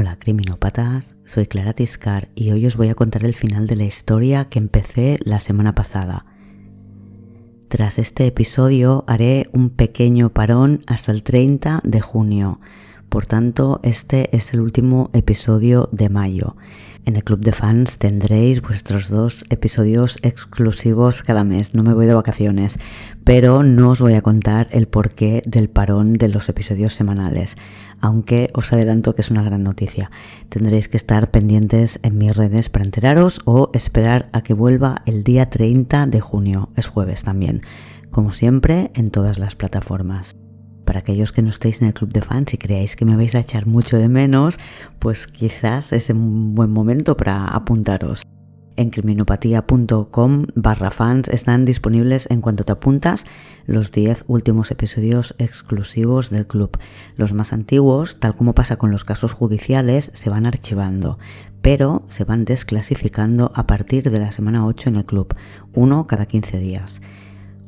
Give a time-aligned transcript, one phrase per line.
[0.00, 3.82] Hola criminópatas, soy Clara Tiscar y hoy os voy a contar el final de la
[3.82, 6.24] historia que empecé la semana pasada.
[7.66, 12.60] Tras este episodio haré un pequeño parón hasta el 30 de junio,
[13.08, 16.56] por tanto este es el último episodio de mayo.
[17.08, 21.74] En el club de fans tendréis vuestros dos episodios exclusivos cada mes.
[21.74, 22.78] No me voy de vacaciones,
[23.24, 27.56] pero no os voy a contar el porqué del parón de los episodios semanales.
[28.02, 30.10] Aunque os adelanto que es una gran noticia.
[30.50, 35.24] Tendréis que estar pendientes en mis redes para enteraros o esperar a que vuelva el
[35.24, 36.68] día 30 de junio.
[36.76, 37.62] Es jueves también.
[38.10, 40.36] Como siempre, en todas las plataformas
[40.88, 43.34] para aquellos que no estéis en el club de fans y creáis que me vais
[43.34, 44.58] a echar mucho de menos,
[44.98, 48.22] pues quizás es un buen momento para apuntaros.
[48.74, 53.26] En criminopatía.com barra fans están disponibles en cuanto te apuntas
[53.66, 56.78] los 10 últimos episodios exclusivos del club.
[57.16, 61.18] Los más antiguos, tal como pasa con los casos judiciales, se van archivando,
[61.60, 65.34] pero se van desclasificando a partir de la semana 8 en el club,
[65.74, 67.02] uno cada 15 días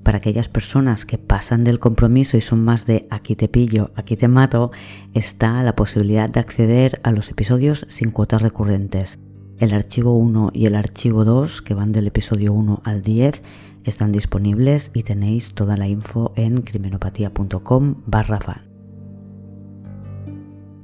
[0.02, 4.16] para aquellas personas que pasan del compromiso y son más de aquí te pillo, aquí
[4.16, 4.70] te mato,
[5.14, 9.18] está la posibilidad de acceder a los episodios sin cuotas recurrentes.
[9.58, 13.42] El archivo 1 y el archivo 2, que van del episodio 1 al 10,
[13.84, 18.70] están disponibles y tenéis toda la info en criminopatía.com barra fan.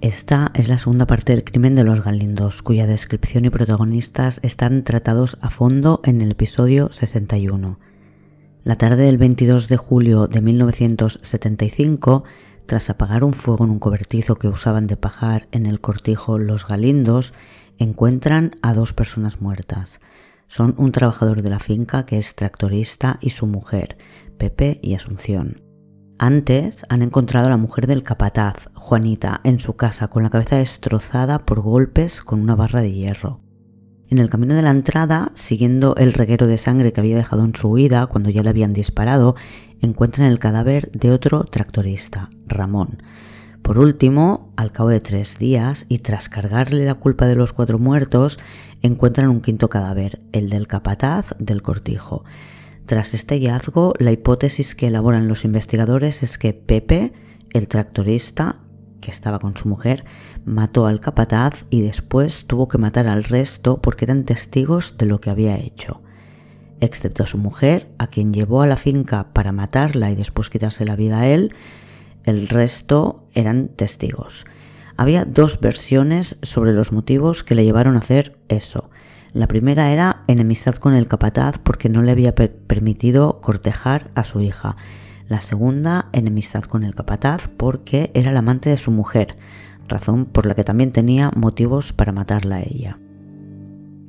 [0.03, 4.85] Esta es la segunda parte del crimen de los Galindos, cuya descripción y protagonistas están
[4.85, 7.79] tratados a fondo en el episodio 61.
[8.67, 12.25] La tarde del 22 de julio de 1975,
[12.67, 16.67] tras apagar un fuego en un cobertizo que usaban de pajar en el cortijo Los
[16.67, 17.33] Galindos,
[17.79, 20.01] encuentran a dos personas muertas.
[20.49, 23.99] Son un trabajador de la finca que es tractorista y su mujer,
[24.37, 25.63] Pepe y Asunción.
[26.19, 30.57] Antes han encontrado a la mujer del capataz, Juanita, en su casa con la cabeza
[30.57, 33.46] destrozada por golpes con una barra de hierro.
[34.09, 37.55] En el camino de la entrada, siguiendo el reguero de sangre que había dejado en
[37.57, 39.35] su huida cuando ya le habían disparado,
[39.81, 43.03] encuentran el cadáver de otro tractorista, Ramón.
[43.63, 47.81] Por último, al cabo de tres días y tras cargarle la culpa de los cuatro
[47.81, 48.39] muertos,
[48.81, 52.25] encuentran un quinto cadáver, el del capataz del cortijo.
[52.87, 57.13] Tras este hallazgo, la hipótesis que elaboran los investigadores es que Pepe,
[57.51, 58.61] el tractorista,
[59.01, 60.05] que estaba con su mujer,
[60.45, 65.21] mató al capataz y después tuvo que matar al resto porque eran testigos de lo
[65.21, 66.03] que había hecho.
[66.81, 70.85] Excepto a su mujer, a quien llevó a la finca para matarla y después quitarse
[70.85, 71.55] la vida a él,
[72.25, 74.45] el resto eran testigos.
[74.97, 78.91] Había dos versiones sobre los motivos que le llevaron a hacer eso.
[79.33, 84.41] La primera era enemistad con el capataz porque no le había permitido cortejar a su
[84.41, 84.77] hija
[85.29, 89.37] la segunda, enemistad con el capataz porque era el amante de su mujer,
[89.89, 92.99] razón por la que también tenía motivos para matarla a ella.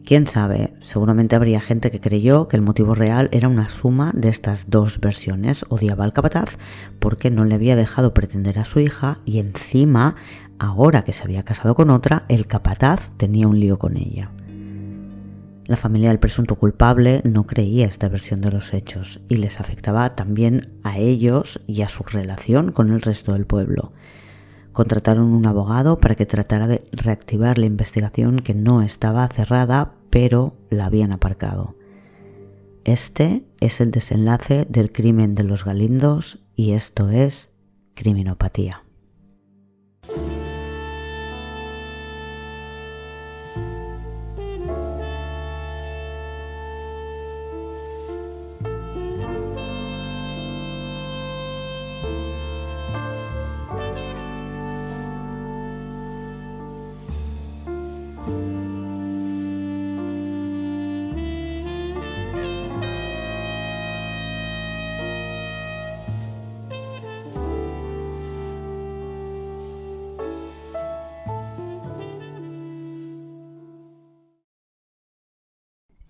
[0.07, 4.29] Quién sabe, seguramente habría gente que creyó que el motivo real era una suma de
[4.29, 5.66] estas dos versiones.
[5.67, 6.57] Odiaba al capataz
[7.00, 10.16] porque no le había dejado pretender a su hija y encima,
[10.59, 14.31] ahora que se había casado con otra, el capataz tenía un lío con ella.
[15.67, 20.16] La familia del presunto culpable no creía esta versión de los hechos y les afectaba
[20.16, 23.91] también a ellos y a su relación con el resto del pueblo.
[24.72, 30.56] Contrataron un abogado para que tratara de reactivar la investigación que no estaba cerrada, pero
[30.69, 31.75] la habían aparcado.
[32.85, 37.50] Este es el desenlace del crimen de los Galindos y esto es
[37.94, 38.87] criminopatía.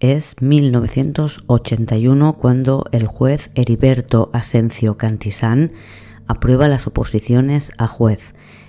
[0.07, 5.73] Es 1981 cuando el juez Heriberto Asencio Cantizán
[6.27, 8.21] aprueba las oposiciones a juez.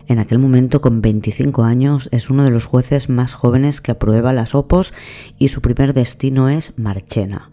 [0.09, 4.33] En aquel momento, con 25 años, es uno de los jueces más jóvenes que aprueba
[4.33, 4.93] las opos
[5.39, 7.53] y su primer destino es Marchena.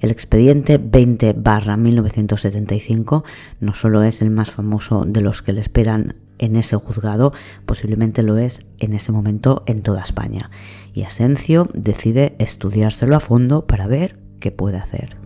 [0.00, 1.36] El expediente 20
[1.78, 3.22] 1975
[3.60, 7.32] no solo es el más famoso de los que le esperan en ese juzgado,
[7.66, 10.50] posiblemente lo es en ese momento en toda España.
[10.92, 15.18] Y Asencio decide estudiárselo a fondo para ver qué puede hacer.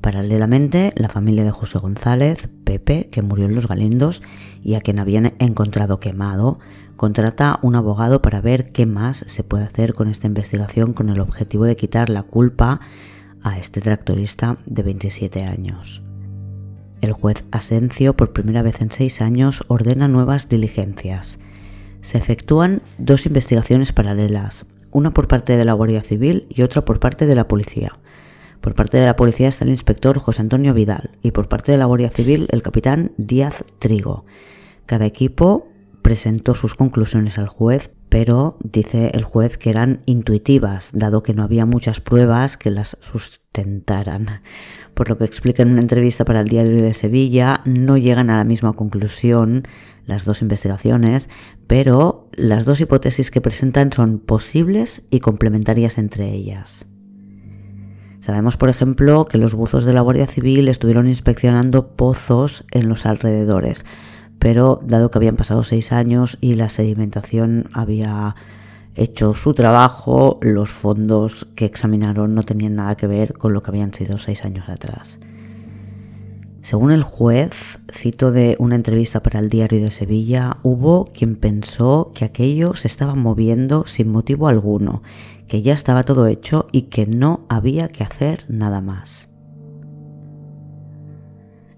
[0.00, 4.22] Paralelamente, la familia de José González, Pepe, que murió en Los Galindos
[4.62, 6.58] y a quien habían encontrado quemado,
[6.96, 11.20] contrata un abogado para ver qué más se puede hacer con esta investigación con el
[11.20, 12.80] objetivo de quitar la culpa
[13.42, 16.07] a este tractorista de 27 años.
[17.00, 21.38] El juez Asencio, por primera vez en seis años, ordena nuevas diligencias.
[22.00, 27.00] Se efectúan dos investigaciones paralelas, una por parte de la Guardia Civil y otra por
[27.00, 27.98] parte de la policía.
[28.60, 31.78] Por parte de la policía está el inspector José Antonio Vidal y por parte de
[31.78, 34.24] la Guardia Civil el capitán Díaz Trigo.
[34.86, 35.68] Cada equipo
[36.02, 41.44] presentó sus conclusiones al juez, pero dice el juez que eran intuitivas, dado que no
[41.44, 44.40] había muchas pruebas que las sustentaran.
[44.98, 48.38] Por lo que explica en una entrevista para el Diario de Sevilla, no llegan a
[48.38, 49.62] la misma conclusión
[50.06, 51.30] las dos investigaciones,
[51.68, 56.86] pero las dos hipótesis que presentan son posibles y complementarias entre ellas.
[58.18, 63.06] Sabemos, por ejemplo, que los buzos de la Guardia Civil estuvieron inspeccionando pozos en los
[63.06, 63.86] alrededores,
[64.40, 68.34] pero dado que habían pasado seis años y la sedimentación había
[69.02, 73.70] hecho su trabajo, los fondos que examinaron no tenían nada que ver con lo que
[73.70, 75.18] habían sido seis años atrás.
[76.60, 82.12] Según el juez, cito de una entrevista para el diario de Sevilla, hubo quien pensó
[82.14, 85.02] que aquello se estaba moviendo sin motivo alguno,
[85.46, 89.28] que ya estaba todo hecho y que no había que hacer nada más.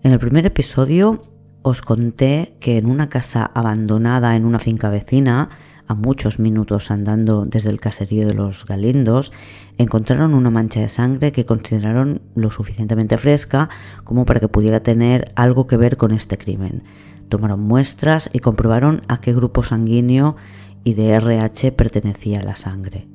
[0.02, 1.20] En el primer episodio
[1.62, 5.50] os conté que en una casa abandonada en una finca vecina,
[5.91, 9.33] a muchos minutos andando desde el caserío de los Galindos,
[9.77, 13.69] encontraron una mancha de sangre que consideraron lo suficientemente fresca
[14.05, 16.85] como para que pudiera tener algo que ver con este crimen.
[17.29, 20.37] Tomaron muestras y comprobaron a qué grupo sanguíneo
[20.85, 23.09] y de RH pertenecía la sangre.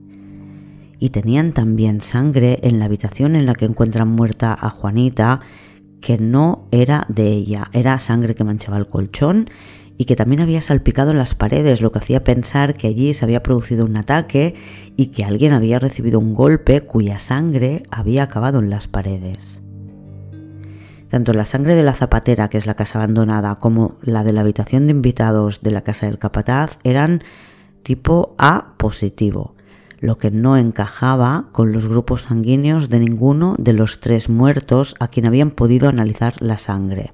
[1.00, 5.42] Y tenían también sangre en la habitación en la que encuentran muerta a Juanita
[6.02, 9.50] que no era de ella, era sangre que manchaba el colchón
[9.98, 13.26] y que también había salpicado en las paredes, lo que hacía pensar que allí se
[13.26, 14.56] había producido un ataque
[14.96, 19.62] y que alguien había recibido un golpe cuya sangre había acabado en las paredes.
[21.10, 24.42] Tanto la sangre de la zapatera, que es la casa abandonada, como la de la
[24.42, 27.24] habitación de invitados de la casa del capataz eran
[27.84, 29.56] tipo A positivo
[30.00, 35.08] lo que no encajaba con los grupos sanguíneos de ninguno de los tres muertos a
[35.08, 37.14] quien habían podido analizar la sangre,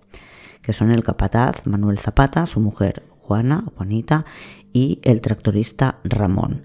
[0.62, 4.26] que son el capataz Manuel Zapata, su mujer Juana, Juanita,
[4.74, 6.64] y el tractorista Ramón.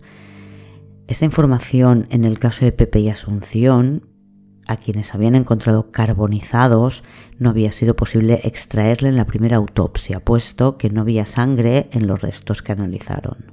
[1.06, 4.08] Esta información en el caso de Pepe y Asunción,
[4.66, 7.04] a quienes habían encontrado carbonizados,
[7.38, 12.08] no había sido posible extraerle en la primera autopsia, puesto que no había sangre en
[12.08, 13.52] los restos que analizaron.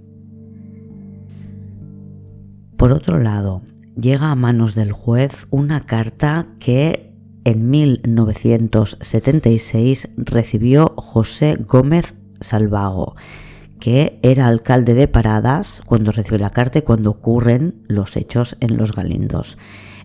[2.77, 3.61] Por otro lado,
[3.95, 7.12] llega a manos del juez una carta que
[7.45, 13.15] en 1976 recibió José Gómez Salvago,
[13.79, 18.77] que era alcalde de Paradas cuando recibe la carta y cuando ocurren los hechos en
[18.77, 19.57] los Galindos.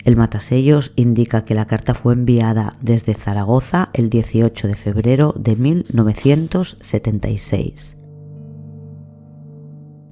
[0.04, 5.54] El matasellos indica que la carta fue enviada desde Zaragoza el 18 de febrero de
[5.56, 7.97] 1976.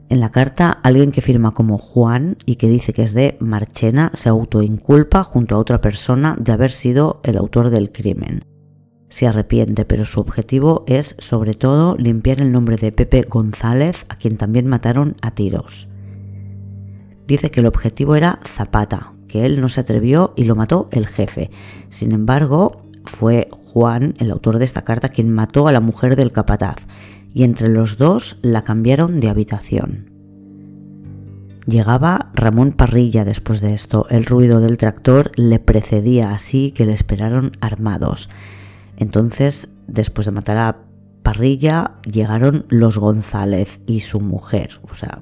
[0.09, 4.13] En la carta, alguien que firma como Juan y que dice que es de Marchena
[4.15, 8.45] se autoinculpa junto a otra persona de haber sido el autor del crimen.
[9.09, 14.17] Se arrepiente, pero su objetivo es sobre todo limpiar el nombre de Pepe González, a
[14.17, 15.89] quien también mataron a tiros.
[17.27, 21.09] Dice que el objetivo era Zapata, que él no se atrevió y lo mató el
[21.09, 21.51] jefe.
[21.89, 26.31] Sin embargo, fue Juan, el autor de esta carta, quien mató a la mujer del
[26.31, 26.77] capataz
[27.33, 30.17] y entre los dos la cambiaron de habitación.
[31.67, 34.07] Llegaba Ramón Parrilla después de esto.
[34.09, 38.31] El ruido del tractor le precedía así que le esperaron armados.
[38.97, 40.79] Entonces, después de matar a
[41.25, 44.79] Parrilla, llegaron los González y su mujer.
[44.89, 45.19] O sea,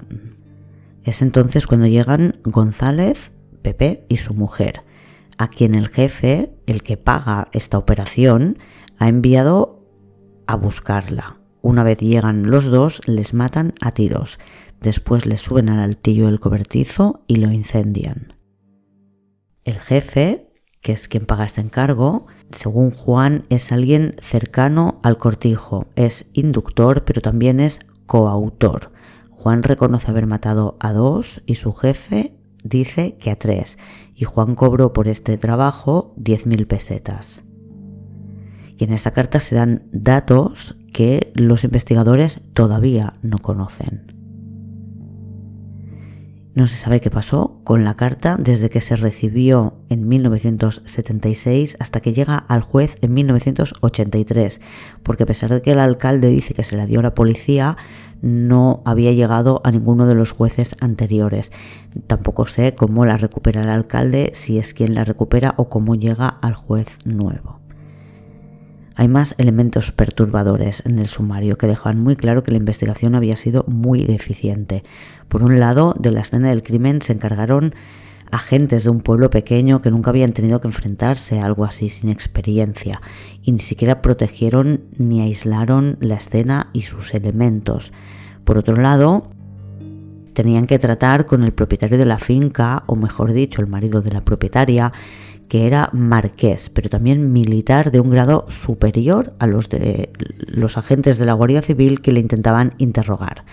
[1.02, 3.32] es entonces cuando llegan González,
[3.62, 4.82] Pepe y su mujer,
[5.38, 8.58] a quien el jefe, el que paga esta operación,
[8.98, 9.82] ha enviado
[10.46, 11.38] a buscarla.
[11.64, 14.38] Una vez llegan los dos, les matan a tiros.
[14.82, 18.34] Después les suben al altillo del cobertizo y lo incendian.
[19.64, 20.52] El jefe,
[20.82, 25.86] que es quien paga este encargo, según Juan, es alguien cercano al cortijo.
[25.96, 28.92] Es inductor, pero también es coautor.
[29.30, 33.78] Juan reconoce haber matado a dos y su jefe dice que a tres.
[34.14, 37.44] Y Juan cobró por este trabajo 10.000 pesetas.
[38.76, 44.14] Y en esta carta se dan datos que los investigadores todavía no conocen.
[46.54, 52.00] No se sabe qué pasó con la carta desde que se recibió en 1976 hasta
[52.00, 54.60] que llega al juez en 1983,
[55.02, 57.76] porque a pesar de que el alcalde dice que se la dio a la policía,
[58.22, 61.50] no había llegado a ninguno de los jueces anteriores.
[62.06, 66.28] Tampoco sé cómo la recupera el alcalde, si es quien la recupera o cómo llega
[66.28, 67.63] al juez nuevo.
[68.96, 73.36] Hay más elementos perturbadores en el sumario que dejan muy claro que la investigación había
[73.36, 74.84] sido muy deficiente.
[75.28, 77.74] Por un lado, de la escena del crimen se encargaron
[78.30, 82.08] agentes de un pueblo pequeño que nunca habían tenido que enfrentarse a algo así sin
[82.08, 83.00] experiencia
[83.42, 87.92] y ni siquiera protegieron ni aislaron la escena y sus elementos.
[88.44, 89.24] Por otro lado,
[90.34, 94.12] tenían que tratar con el propietario de la finca, o mejor dicho, el marido de
[94.12, 94.92] la propietaria,
[95.54, 100.10] que era marqués, pero también militar de un grado superior a los de
[100.48, 103.44] los agentes de la Guardia Civil que le intentaban interrogar.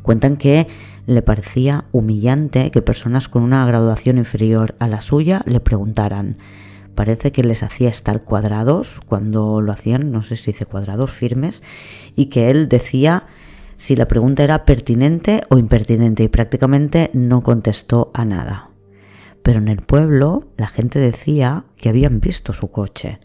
[0.00, 0.68] Cuentan que
[1.04, 6.38] le parecía humillante que personas con una graduación inferior a la suya le preguntaran.
[6.94, 11.62] Parece que les hacía estar cuadrados cuando lo hacían, no sé si dice cuadrados, firmes,
[12.16, 13.26] y que él decía
[13.76, 18.69] si la pregunta era pertinente o impertinente y prácticamente no contestó a nada
[19.42, 23.20] pero en el pueblo la gente decía que habían visto su coche.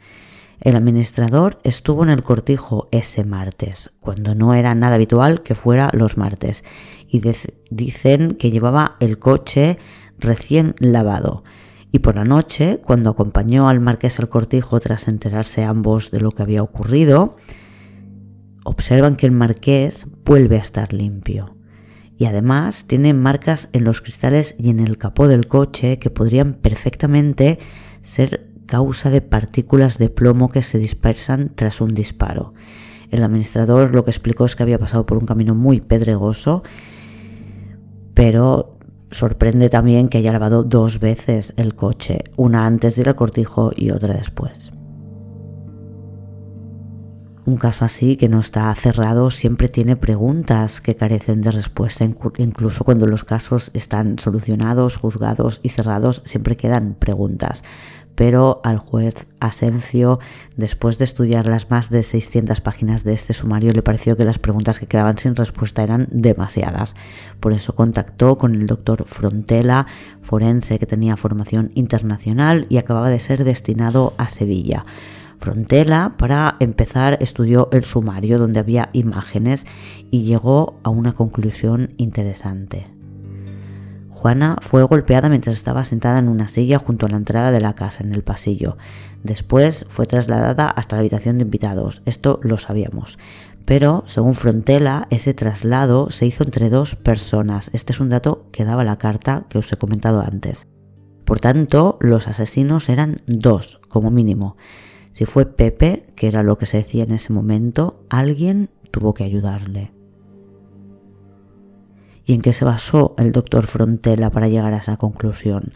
[0.61, 5.89] El administrador estuvo en el cortijo ese martes, cuando no era nada habitual que fuera
[5.93, 6.63] los martes,
[7.07, 7.21] y
[7.69, 9.77] dicen que llevaba el coche
[10.17, 11.43] recién lavado.
[11.91, 16.31] Y por la noche, cuando acompañó al marqués al cortijo tras enterarse ambos de lo
[16.31, 17.37] que había ocurrido,
[18.63, 21.54] observan que el marqués vuelve a estar limpio
[22.17, 26.53] y además tiene marcas en los cristales y en el capó del coche que podrían
[26.53, 27.59] perfectamente
[28.01, 32.53] ser causa de partículas de plomo que se dispersan tras un disparo.
[33.11, 36.63] El administrador lo que explicó es que había pasado por un camino muy pedregoso,
[38.13, 38.77] pero
[39.11, 43.71] sorprende también que haya lavado dos veces el coche, una antes de ir al cortijo
[43.75, 44.71] y otra después.
[47.45, 52.03] Un caso así que no está cerrado siempre tiene preguntas que carecen de respuesta,
[52.37, 57.63] incluso cuando los casos están solucionados, juzgados y cerrados, siempre quedan preguntas.
[58.15, 60.19] Pero al juez Asencio,
[60.57, 64.39] después de estudiar las más de 600 páginas de este sumario, le pareció que las
[64.39, 66.95] preguntas que quedaban sin respuesta eran demasiadas.
[67.39, 69.85] Por eso contactó con el doctor Frontela,
[70.23, 74.85] forense que tenía formación internacional y acababa de ser destinado a Sevilla.
[75.45, 79.67] Frontela, para empezar, estudió el sumario donde había imágenes
[80.09, 82.87] y llegó a una conclusión interesante.
[84.09, 87.75] Juana fue golpeada mientras estaba sentada en una silla junto a la entrada de la
[87.75, 88.77] casa, en el pasillo.
[89.21, 92.01] Después fue trasladada hasta la habitación de invitados.
[92.05, 93.19] Esto lo sabíamos.
[93.65, 97.69] Pero, según Frontela, ese traslado se hizo entre dos personas.
[97.71, 100.65] Este es un dato que daba la carta que os he comentado antes.
[101.23, 104.57] Por tanto, los asesinos eran dos, como mínimo.
[105.15, 109.23] Si fue Pepe, que era lo que se decía en ese momento, alguien tuvo que
[109.23, 109.93] ayudarle.
[112.25, 115.71] ¿Y en qué se basó el doctor Frontela para llegar a esa conclusión?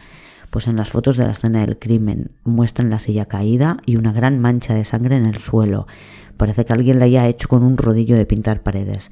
[0.50, 4.12] Pues en las fotos de la escena del crimen muestran la silla caída y una
[4.12, 5.86] gran mancha de sangre en el suelo.
[6.36, 9.10] Parece que alguien la haya hecho con un rodillo de pintar paredes.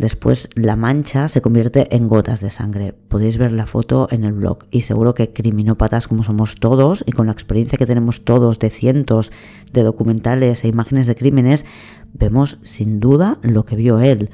[0.00, 2.94] Después la mancha se convierte en gotas de sangre.
[2.94, 7.12] Podéis ver la foto en el blog y seguro que criminópatas como somos todos y
[7.12, 9.30] con la experiencia que tenemos todos de cientos
[9.74, 11.66] de documentales e imágenes de crímenes,
[12.14, 14.30] vemos sin duda lo que vio él.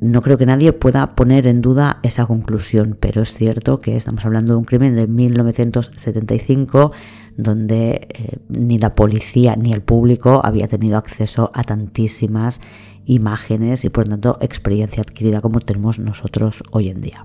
[0.00, 4.24] No creo que nadie pueda poner en duda esa conclusión, pero es cierto que estamos
[4.24, 6.92] hablando de un crimen de 1975
[7.36, 12.62] donde eh, ni la policía ni el público había tenido acceso a tantísimas
[13.06, 17.24] imágenes y por lo tanto experiencia adquirida como tenemos nosotros hoy en día.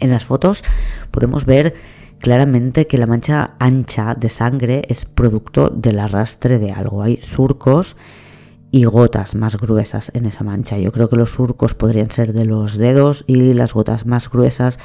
[0.00, 0.64] En las fotos
[1.10, 1.74] podemos ver
[2.18, 7.02] claramente que la mancha ancha de sangre es producto del arrastre de algo.
[7.02, 7.96] Hay surcos
[8.70, 10.78] y gotas más gruesas en esa mancha.
[10.78, 14.78] Yo creo que los surcos podrían ser de los dedos y las gotas más gruesas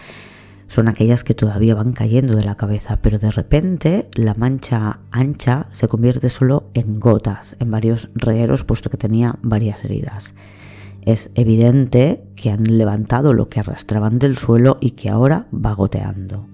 [0.74, 5.68] son aquellas que todavía van cayendo de la cabeza, pero de repente la mancha ancha
[5.72, 10.34] se convierte solo en gotas, en varios regueros, puesto que tenía varias heridas.
[11.04, 16.48] Es evidente que han levantado lo que arrastraban del suelo y que ahora va goteando.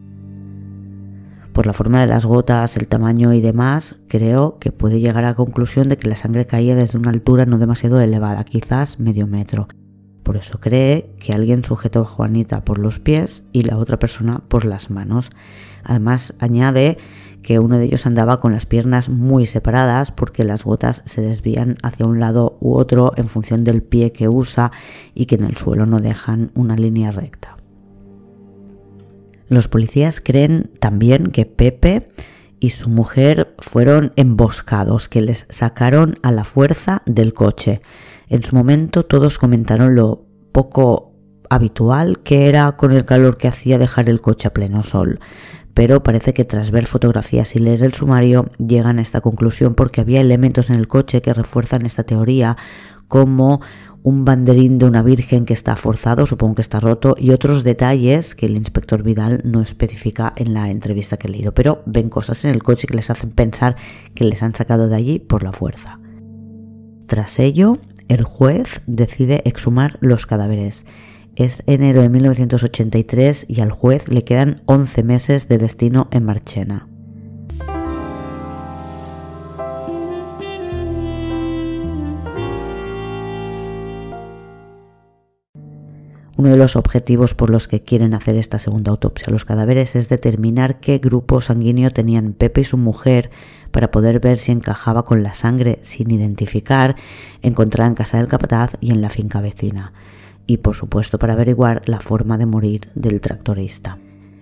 [1.53, 5.29] Por la forma de las gotas, el tamaño y demás, creo que puede llegar a
[5.29, 9.27] la conclusión de que la sangre caía desde una altura no demasiado elevada, quizás medio
[9.27, 9.69] metro.
[10.29, 14.43] Por eso cree que alguien sujetó a Juanita por los pies y la otra persona
[14.47, 15.31] por las manos.
[15.83, 16.99] Además añade
[17.41, 21.77] que uno de ellos andaba con las piernas muy separadas porque las gotas se desvían
[21.81, 24.71] hacia un lado u otro en función del pie que usa
[25.15, 27.57] y que en el suelo no dejan una línea recta.
[29.47, 32.05] Los policías creen también que Pepe
[32.59, 37.81] y su mujer fueron emboscados, que les sacaron a la fuerza del coche.
[38.29, 41.13] En su momento todos comentaron lo poco
[41.49, 45.19] habitual que era con el calor que hacía dejar el coche a pleno sol.
[45.73, 50.01] Pero parece que tras ver fotografías y leer el sumario llegan a esta conclusión porque
[50.01, 52.55] había elementos en el coche que refuerzan esta teoría
[53.07, 53.61] como
[54.03, 58.33] un banderín de una virgen que está forzado, supongo que está roto, y otros detalles
[58.35, 62.45] que el inspector Vidal no especifica en la entrevista que he leído, pero ven cosas
[62.45, 63.75] en el coche que les hacen pensar
[64.15, 65.99] que les han sacado de allí por la fuerza.
[67.07, 67.77] Tras ello,
[68.09, 70.85] el juez decide exhumar los cadáveres.
[71.35, 76.87] Es enero de 1983 y al juez le quedan 11 meses de destino en Marchena.
[86.35, 89.95] Uno de los objetivos por los que quieren hacer esta segunda autopsia a los cadáveres
[89.97, 93.29] es determinar qué grupo sanguíneo tenían Pepe y su mujer
[93.71, 96.95] para poder ver si encajaba con la sangre sin identificar
[97.41, 99.93] encontrada en casa del capataz y en la finca vecina.
[100.47, 103.97] Y por supuesto para averiguar la forma de morir del tractorista.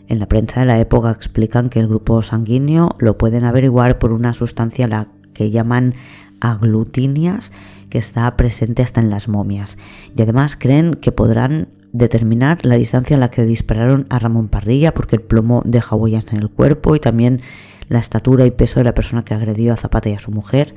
[0.08, 4.14] En la prensa de la época explican que el grupo sanguíneo lo pueden averiguar por
[4.14, 5.96] una sustancia la que llaman
[6.40, 7.52] aglutinias
[7.90, 9.78] que está presente hasta en las momias
[10.16, 14.94] y además creen que podrán determinar la distancia a la que dispararon a Ramón Parrilla,
[14.94, 17.42] porque el plomo deja huellas en el cuerpo y también
[17.88, 20.76] la estatura y peso de la persona que agredió a Zapata y a su mujer,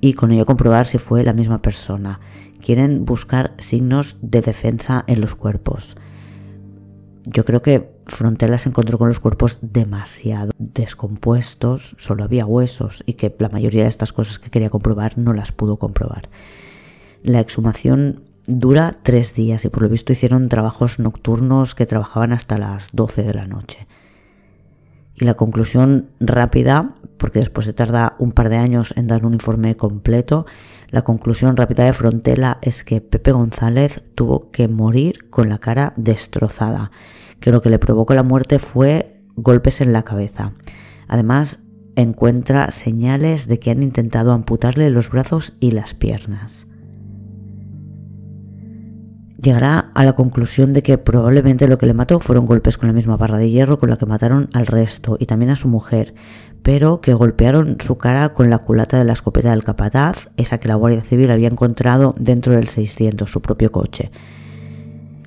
[0.00, 2.20] y con ello comprobar si fue la misma persona.
[2.64, 5.96] Quieren buscar signos de defensa en los cuerpos.
[7.24, 13.14] Yo creo que Frontera se encontró con los cuerpos demasiado descompuestos, solo había huesos y
[13.14, 16.28] que la mayoría de estas cosas que quería comprobar no las pudo comprobar.
[17.24, 22.58] La exhumación dura tres días y por lo visto hicieron trabajos nocturnos que trabajaban hasta
[22.58, 23.88] las 12 de la noche.
[25.16, 29.34] Y la conclusión rápida, porque después se tarda un par de años en dar un
[29.34, 30.46] informe completo,
[30.90, 35.94] la conclusión rápida de Frontela es que Pepe González tuvo que morir con la cara
[35.96, 36.90] destrozada,
[37.40, 40.52] que lo que le provocó la muerte fue golpes en la cabeza.
[41.08, 41.60] Además,
[41.96, 46.66] encuentra señales de que han intentado amputarle los brazos y las piernas
[49.40, 52.92] llegará a la conclusión de que probablemente lo que le mató fueron golpes con la
[52.92, 56.14] misma barra de hierro con la que mataron al resto y también a su mujer,
[56.62, 60.68] pero que golpearon su cara con la culata de la escopeta del capataz, esa que
[60.68, 64.10] la Guardia Civil había encontrado dentro del 600, su propio coche.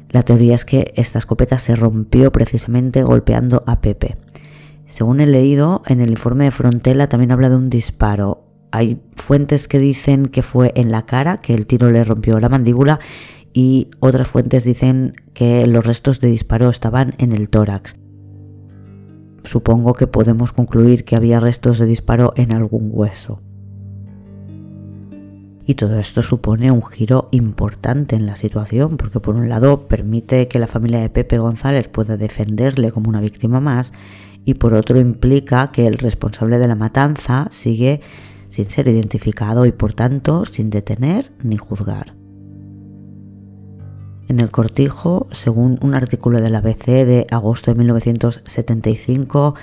[0.10, 4.18] La teoría es que esta escopeta se rompió precisamente golpeando a Pepe.
[4.88, 8.44] Según he leído, en el informe de Frontela también habla de un disparo.
[8.72, 12.50] Hay fuentes que dicen que fue en la cara, que el tiro le rompió la
[12.50, 13.00] mandíbula,
[13.54, 17.98] y otras fuentes dicen que los restos de disparo estaban en el tórax.
[19.44, 23.42] Supongo que podemos concluir que había restos de disparo en algún hueso.
[25.66, 30.48] Y todo esto supone un giro importante en la situación, porque por un lado permite
[30.48, 33.94] que la familia de Pepe González pueda defenderle como una víctima más,
[34.46, 38.02] y por otro implica que el responsable de la matanza sigue
[38.50, 42.19] sin ser identificado y por tanto sin detener ni juzgar.
[44.30, 49.56] En el cortijo, según un artículo de la BC de agosto de 1975,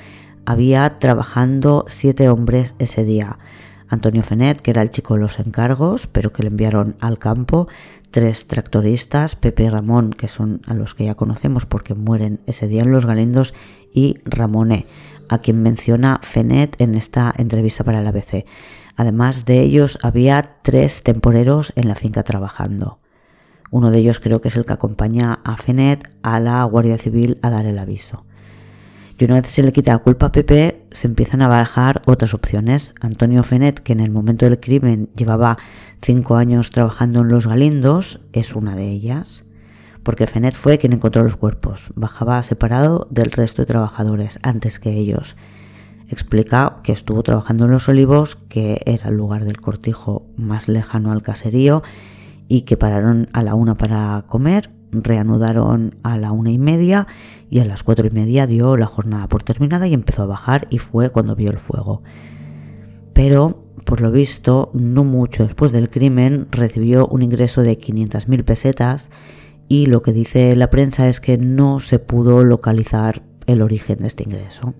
[0.44, 3.38] había trabajando siete hombres ese día.
[3.86, 7.68] Antonio Fenet, que era el chico de los encargos, pero que le enviaron al campo,
[8.10, 12.66] tres tractoristas, Pepe y Ramón, que son a los que ya conocemos porque mueren ese
[12.66, 13.54] día en los Galindos,
[13.94, 14.86] y Ramoné,
[15.28, 18.44] a quien menciona Fenet en esta entrevista para la ABC.
[18.96, 22.98] Además de ellos, había tres temporeros en la finca trabajando.
[23.70, 27.38] Uno de ellos creo que es el que acompaña a Fenet a la Guardia Civil
[27.42, 28.24] a dar el aviso.
[29.18, 32.34] Y una vez se le quita la culpa a Pepe, se empiezan a barajar otras
[32.34, 32.94] opciones.
[33.00, 35.56] Antonio Fenet, que en el momento del crimen llevaba
[36.02, 39.44] cinco años trabajando en los Galindos, es una de ellas.
[40.02, 41.92] Porque Fenet fue quien encontró los cuerpos.
[41.96, 45.36] Bajaba separado del resto de trabajadores antes que ellos.
[46.08, 51.10] Explica que estuvo trabajando en los olivos, que era el lugar del cortijo más lejano
[51.10, 51.82] al caserío,
[52.48, 57.06] y que pararon a la una para comer, reanudaron a la una y media
[57.50, 60.66] y a las cuatro y media dio la jornada por terminada y empezó a bajar
[60.70, 62.02] y fue cuando vio el fuego.
[63.12, 69.10] Pero, por lo visto, no mucho después del crimen recibió un ingreso de 500.000 pesetas
[69.68, 74.08] y lo que dice la prensa es que no se pudo localizar el origen de
[74.08, 74.74] este ingreso.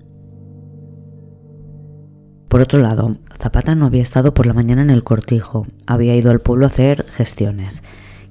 [2.48, 6.30] Por otro lado, Zapata no había estado por la mañana en el cortijo, había ido
[6.30, 7.82] al pueblo a hacer gestiones.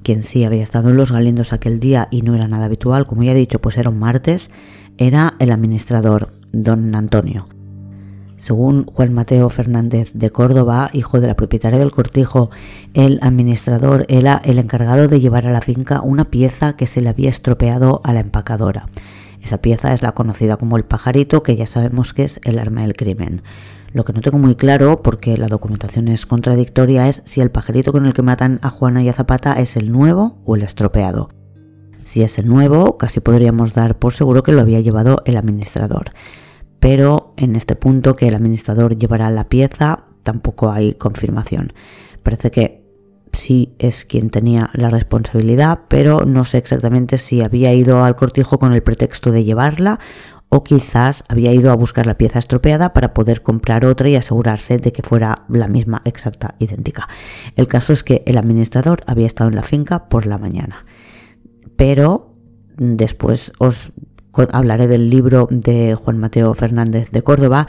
[0.03, 3.23] Quien sí había estado en los galindos aquel día y no era nada habitual, como
[3.23, 4.49] ya he dicho, pues era un martes,
[4.97, 7.47] era el administrador, don Antonio.
[8.37, 12.51] Según Juan Mateo Fernández de Córdoba, hijo de la propietaria del cortijo,
[12.93, 17.09] el administrador era el encargado de llevar a la finca una pieza que se le
[17.09, 18.87] había estropeado a la empacadora.
[19.41, 22.81] Esa pieza es la conocida como el pajarito, que ya sabemos que es el arma
[22.81, 23.41] del crimen.
[23.95, 27.93] Lo que no tengo muy claro, porque la documentación es contradictoria, es si el pajarito
[27.93, 31.29] con el que matan a Juana y a Zapata es el nuevo o el estropeado.
[32.03, 36.11] Si es el nuevo, casi podríamos dar por seguro que lo había llevado el administrador.
[36.81, 41.71] Pero en este punto que el administrador llevará la pieza, tampoco hay confirmación.
[42.21, 42.83] Parece que
[43.31, 48.59] sí es quien tenía la responsabilidad, pero no sé exactamente si había ido al cortijo
[48.59, 49.99] con el pretexto de llevarla
[50.49, 54.77] o quizás había ido a buscar la pieza estropeada para poder comprar otra y asegurarse
[54.77, 57.07] de que fuera la misma exacta, idéntica.
[57.55, 60.85] El caso es que el administrador había estado en la finca por la mañana,
[61.75, 62.35] pero
[62.77, 63.91] después os
[64.51, 67.67] hablaré del libro de Juan Mateo Fernández de Córdoba.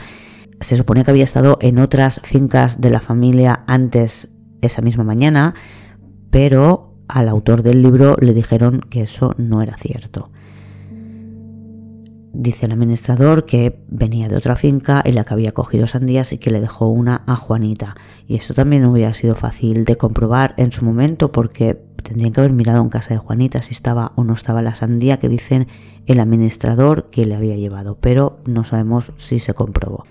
[0.59, 4.29] Se supone que había estado en otras fincas de la familia antes
[4.61, 5.53] esa misma mañana,
[6.29, 10.29] pero al autor del libro le dijeron que eso no era cierto.
[12.39, 16.37] Dice el administrador que venía de otra finca en la que había cogido sandías y
[16.37, 17.95] que le dejó una a Juanita.
[18.27, 22.53] Y esto también hubiera sido fácil de comprobar en su momento porque tendrían que haber
[22.53, 25.67] mirado en casa de Juanita si estaba o no estaba la sandía que dicen
[26.05, 30.05] el administrador que le había llevado, pero no sabemos si se comprobó.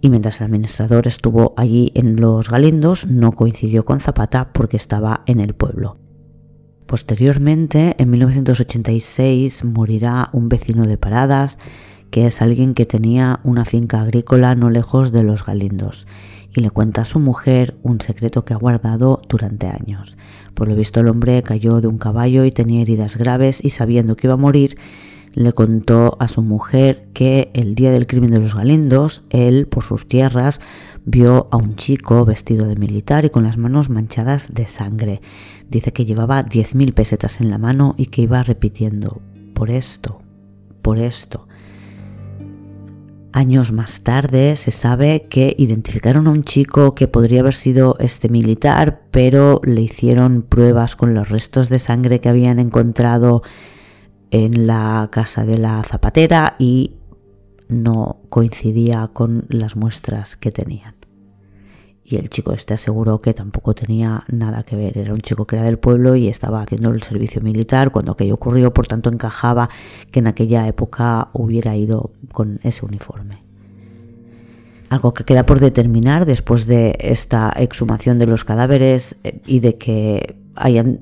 [0.00, 5.22] Y mientras el administrador estuvo allí en los Galindos, no coincidió con Zapata porque estaba
[5.26, 5.98] en el pueblo.
[6.86, 11.58] Posteriormente, en 1986, morirá un vecino de Paradas,
[12.10, 16.06] que es alguien que tenía una finca agrícola no lejos de los Galindos,
[16.54, 20.16] y le cuenta a su mujer un secreto que ha guardado durante años.
[20.54, 24.16] Por lo visto el hombre cayó de un caballo y tenía heridas graves y sabiendo
[24.16, 24.76] que iba a morir,
[25.34, 29.82] le contó a su mujer que el día del crimen de los Galindos, él, por
[29.82, 30.60] sus tierras,
[31.04, 35.20] vio a un chico vestido de militar y con las manos manchadas de sangre.
[35.68, 39.20] Dice que llevaba 10.000 pesetas en la mano y que iba repitiendo,
[39.54, 40.22] por esto,
[40.82, 41.46] por esto.
[43.32, 48.28] Años más tarde se sabe que identificaron a un chico que podría haber sido este
[48.28, 53.42] militar, pero le hicieron pruebas con los restos de sangre que habían encontrado
[54.34, 56.96] en la casa de la zapatera y
[57.68, 60.96] no coincidía con las muestras que tenían.
[62.02, 65.54] Y el chico este aseguró que tampoco tenía nada que ver, era un chico que
[65.54, 69.70] era del pueblo y estaba haciendo el servicio militar cuando aquello ocurrió, por tanto encajaba
[70.10, 73.44] que en aquella época hubiera ido con ese uniforme.
[74.90, 79.78] Algo que queda por determinar después de esta exhumación de los cadáveres eh, y de
[79.78, 81.00] que hayan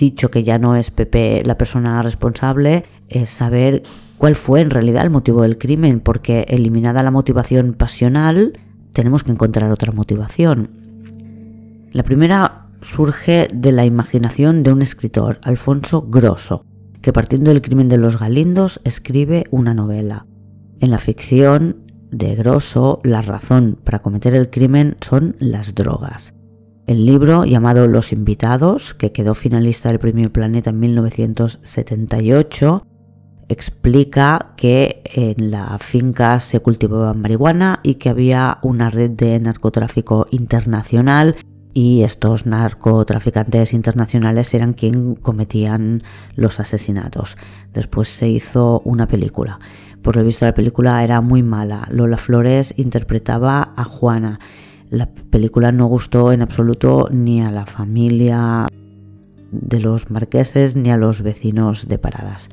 [0.00, 3.84] dicho que ya no es Pepe la persona responsable, es saber
[4.18, 8.58] cuál fue en realidad el motivo del crimen, porque eliminada la motivación pasional,
[8.92, 10.70] tenemos que encontrar otra motivación.
[11.92, 16.64] La primera surge de la imaginación de un escritor, Alfonso Grosso,
[17.02, 20.26] que partiendo del crimen de los Galindos escribe una novela.
[20.80, 21.76] En la ficción
[22.10, 26.34] de Grosso, la razón para cometer el crimen son las drogas.
[26.90, 32.84] El libro llamado Los Invitados, que quedó finalista del Premio Planeta en 1978,
[33.48, 40.26] explica que en la finca se cultivaba marihuana y que había una red de narcotráfico
[40.32, 41.36] internacional
[41.72, 46.02] y estos narcotraficantes internacionales eran quienes cometían
[46.34, 47.36] los asesinatos.
[47.72, 49.60] Después se hizo una película.
[50.02, 51.86] Por lo visto la película era muy mala.
[51.92, 54.40] Lola Flores interpretaba a Juana
[54.90, 58.66] la película no gustó en absoluto ni a la familia
[59.52, 62.48] de los marqueses ni a los vecinos de Paradas.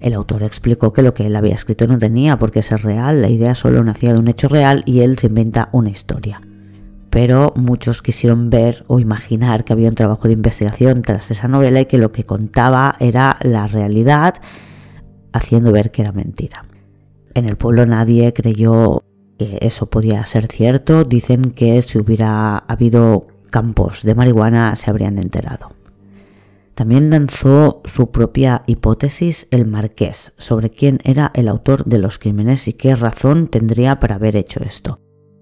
[0.00, 3.22] El autor explicó que lo que él había escrito no tenía por qué ser real,
[3.22, 6.40] la idea solo nacía de un hecho real y él se inventa una historia.
[7.10, 11.80] Pero muchos quisieron ver o imaginar que había un trabajo de investigación tras esa novela
[11.80, 14.34] y que lo que contaba era la realidad,
[15.32, 16.64] haciendo ver que era mentira.
[17.34, 19.02] En el pueblo nadie creyó
[19.38, 25.18] que eso podía ser cierto, dicen que si hubiera habido campos de marihuana se habrían
[25.18, 25.70] enterado.
[26.74, 32.68] También lanzó su propia hipótesis el marqués sobre quién era el autor de los crímenes
[32.68, 35.00] y qué razón tendría para haber hecho esto.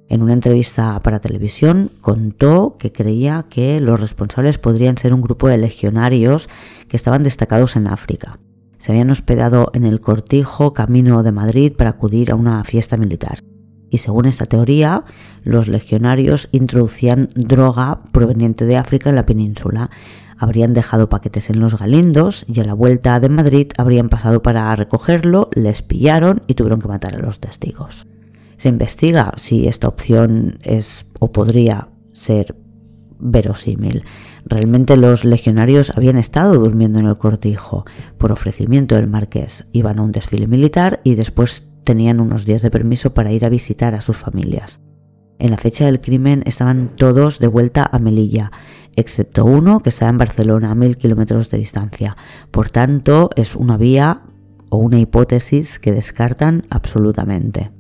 [0.09, 5.49] En una entrevista para televisión contó que creía que los responsables podrían ser un grupo
[5.49, 6.49] de legionarios
[6.89, 8.39] que estaban destacados en África.
[8.79, 13.41] Se habían hospedado en el cortijo camino de Madrid para acudir a una fiesta militar
[13.91, 15.05] y según esta teoría,
[15.45, 19.91] los legionarios introducían droga proveniente de África en la península.
[20.39, 24.77] habrían dejado paquetes en los galindos y a la vuelta de Madrid habrían pasado para
[24.77, 28.07] recogerlo, les pillaron y tuvieron que matar a los testigos.
[28.59, 32.55] Se investiga si esta opción es o podría ser
[33.19, 34.05] verosímil.
[34.45, 37.85] Realmente los legionarios habían estado durmiendo en el cortijo
[38.19, 39.65] por ofrecimiento del marqués.
[39.73, 43.49] Iban a un desfile militar y después tenían unos días de permiso para ir a
[43.49, 44.81] visitar a sus familias.
[45.39, 48.51] En la fecha del crimen estaban todos de vuelta a Melilla,
[48.97, 52.17] excepto uno que estaba en Barcelona a mil kilómetros de distancia.
[52.51, 54.23] Por tanto, es una vía
[54.69, 57.71] o una hipótesis que descartan absolutamente.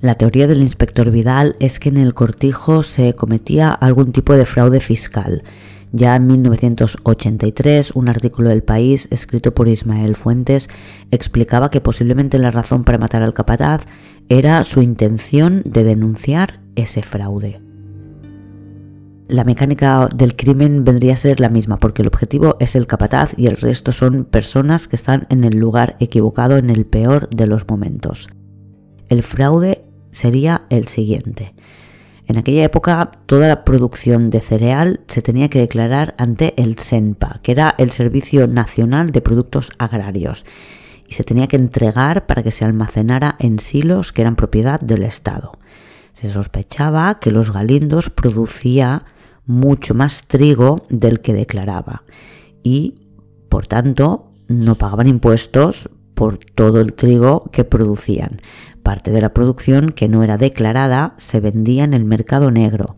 [0.00, 4.46] La teoría del inspector Vidal es que en el cortijo se cometía algún tipo de
[4.46, 5.42] fraude fiscal.
[5.92, 10.68] Ya en 1983, un artículo del País escrito por Ismael Fuentes
[11.10, 13.86] explicaba que posiblemente la razón para matar al capataz
[14.28, 17.60] era su intención de denunciar ese fraude.
[19.26, 23.32] La mecánica del crimen vendría a ser la misma, porque el objetivo es el capataz
[23.36, 27.46] y el resto son personas que están en el lugar equivocado en el peor de
[27.46, 28.28] los momentos.
[29.08, 31.54] El fraude sería el siguiente.
[32.30, 37.40] En aquella época toda la producción de cereal se tenía que declarar ante el SENPA,
[37.42, 40.46] que era el Servicio Nacional de Productos Agrarios,
[41.08, 45.02] y se tenía que entregar para que se almacenara en silos que eran propiedad del
[45.02, 45.58] Estado.
[46.12, 49.06] Se sospechaba que los galindos producía
[49.44, 52.04] mucho más trigo del que declaraba
[52.62, 53.08] y,
[53.48, 58.40] por tanto, no pagaban impuestos por todo el trigo que producían.
[58.82, 62.96] Parte de la producción que no era declarada se vendía en el mercado negro.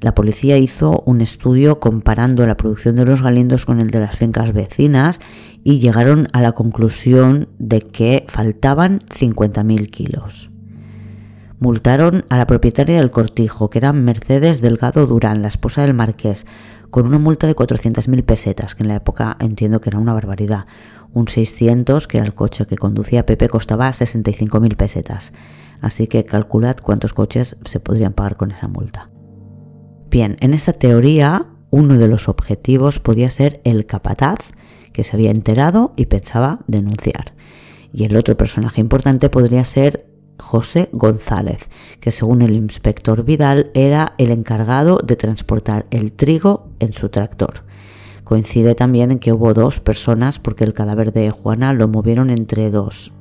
[0.00, 4.16] La policía hizo un estudio comparando la producción de los galindos con el de las
[4.16, 5.20] fincas vecinas
[5.64, 10.50] y llegaron a la conclusión de que faltaban 50.000 kilos.
[11.58, 16.46] Multaron a la propietaria del cortijo, que era Mercedes Delgado Durán, la esposa del marqués,
[16.90, 20.66] con una multa de 400.000 pesetas, que en la época entiendo que era una barbaridad.
[21.12, 25.32] Un 600, que era el coche que conducía Pepe, costaba 65.000 pesetas.
[25.80, 29.10] Así que calculad cuántos coches se podrían pagar con esa multa.
[30.10, 34.38] Bien, en esta teoría, uno de los objetivos podía ser el capataz,
[34.92, 37.34] que se había enterado y pensaba denunciar.
[37.92, 41.68] Y el otro personaje importante podría ser José González,
[42.00, 47.64] que según el inspector Vidal era el encargado de transportar el trigo en su tractor.
[48.28, 52.70] Coincide también en que hubo dos personas porque el cadáver de Juana lo movieron entre
[52.70, 53.14] dos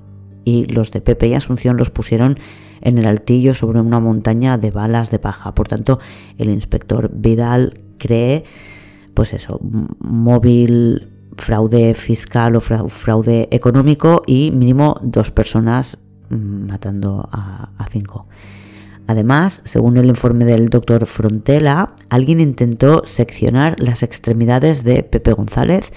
[0.44, 2.38] y los de Pepe y Asunción los pusieron
[2.82, 5.56] en el altillo sobre una montaña de balas de paja.
[5.56, 6.00] Por tanto,
[6.38, 8.44] el inspector Vidal cree,
[9.14, 9.62] pues eso,
[10.02, 18.28] móvil, fraude fiscal o fraude económico y mínimo dos personas mm, matando a, a cinco.
[19.08, 25.94] Además, según el informe del doctor Frontela, alguien intentó seccionar las extremidades de Pepe González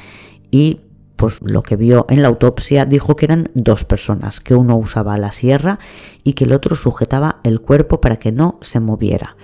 [0.51, 0.81] y
[1.17, 5.19] pues lo que vio en la autopsia dijo que eran dos personas, que uno usaba
[5.19, 5.79] la sierra
[6.25, 9.37] y que el otro sujetaba el cuerpo para que no se moviera.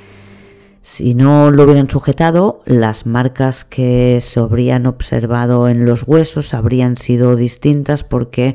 [0.81, 6.96] Si no lo hubieran sujetado, las marcas que se habrían observado en los huesos habrían
[6.96, 8.55] sido distintas porque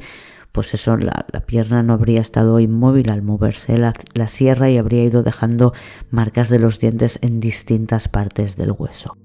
[0.52, 3.94] pues eso, la, pierna no habría estado inmóvil al moverse la,
[4.28, 5.74] sierra y habría ido dejando
[6.10, 9.16] marcas de los dientes en distintas partes del hueso.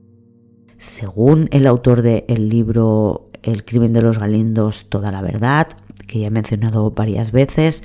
[0.79, 5.69] Según el autor del libro El crimen de los galindos, toda la verdad,
[6.07, 7.83] que ya he mencionado varias veces,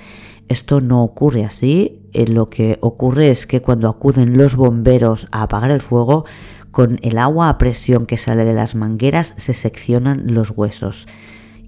[0.47, 2.01] esto no ocurre así.
[2.13, 6.25] Eh, lo que ocurre es que cuando acuden los bomberos a apagar el fuego,
[6.71, 11.07] con el agua a presión que sale de las mangueras se seccionan los huesos.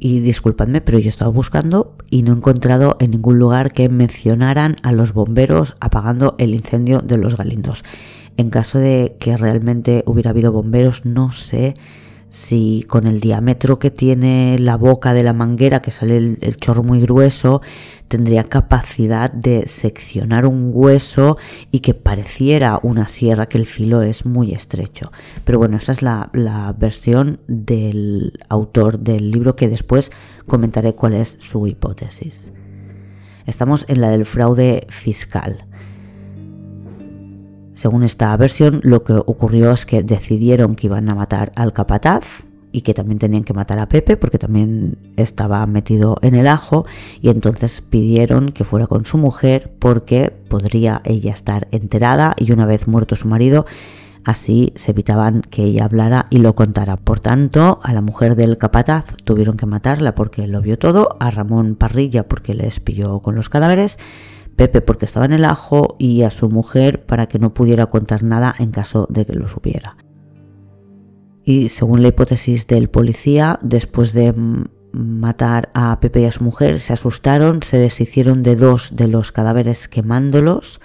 [0.05, 3.87] Y disculpadme, pero yo he estado buscando y no he encontrado en ningún lugar que
[3.87, 7.85] mencionaran a los bomberos apagando el incendio de los galindos.
[8.35, 11.75] En caso de que realmente hubiera habido bomberos, no sé
[12.33, 16.81] si con el diámetro que tiene la boca de la manguera, que sale el, chorro
[16.81, 17.61] muy grueso,
[18.07, 21.37] tendría capacidad de seccionar un hueso
[21.69, 25.11] y que pareciera una sierra, que el filo es muy estrecho.
[25.43, 30.09] Pero bueno, esa es la, la versión del autor del libro que después
[30.47, 32.51] comentaré cuál es su hipótesis.
[33.45, 35.67] Estamos en la del fraude fiscal.
[37.73, 42.23] Según esta versión, lo que ocurrió es que decidieron que iban a matar al capataz
[42.71, 46.85] y que también tenían que matar a Pepe porque también estaba metido en el ajo
[47.21, 52.65] y entonces pidieron que fuera con su mujer porque podría ella estar enterada y una
[52.65, 53.65] vez muerto su marido
[54.25, 56.97] así se evitaban que ella hablara y lo contara.
[56.97, 61.29] Por tanto, a la mujer del capataz tuvieron que matarla porque lo vio todo, a
[61.29, 63.99] Ramón Parrilla porque les pilló con los cadáveres
[64.55, 68.23] Pepe porque estaba en el ajo y a su mujer para que no pudiera contar
[68.23, 69.97] nada en caso de que lo supiera.
[71.43, 74.33] Y según la hipótesis del policía, después de
[74.93, 79.31] matar a Pepe y a su mujer, se asustaron, se deshicieron de dos de los
[79.31, 80.79] cadáveres quemándolos.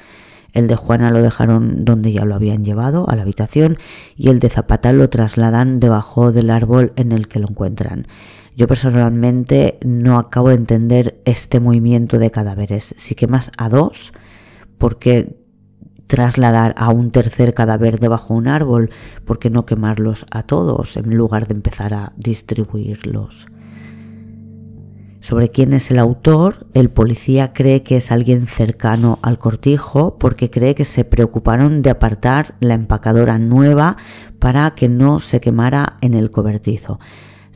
[0.52, 3.76] El de Juana lo dejaron donde ya lo habían llevado, a la habitación,
[4.16, 8.07] y el de Zapata lo trasladan debajo del árbol en el que lo encuentran.
[8.59, 12.92] Yo personalmente no acabo de entender este movimiento de cadáveres.
[12.99, 14.12] Si quemas a dos,
[14.79, 15.37] ¿por qué
[16.09, 18.90] trasladar a un tercer cadáver debajo de un árbol?
[19.25, 23.47] ¿Por qué no quemarlos a todos en lugar de empezar a distribuirlos?
[25.21, 30.51] Sobre quién es el autor, el policía cree que es alguien cercano al cortijo porque
[30.51, 33.99] cree que se preocuparon de apartar la empacadora nueva
[34.40, 36.99] para que no se quemara en el cobertizo.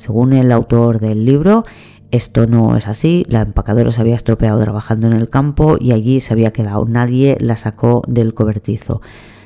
[0.03, 1.63] Según el autor del libro,
[2.11, 6.19] esto no es así, la empacadora se había estropeado trabajando en el campo y allí
[6.19, 9.01] se había quedado, nadie la sacó del cobertizo.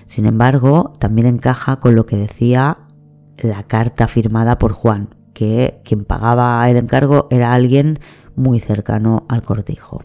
[0.06, 2.78] Sin embargo, también encaja con lo que decía
[3.36, 7.98] la carta firmada por Juan, que quien pagaba el encargo era alguien
[8.34, 10.04] muy cercano al cortijo.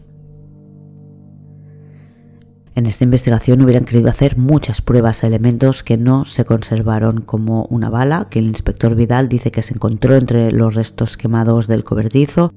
[2.74, 7.64] En esta investigación hubieran querido hacer muchas pruebas a elementos que no se conservaron, como
[7.64, 11.84] una bala que el inspector Vidal dice que se encontró entre los restos quemados del
[11.84, 12.50] cobertizo,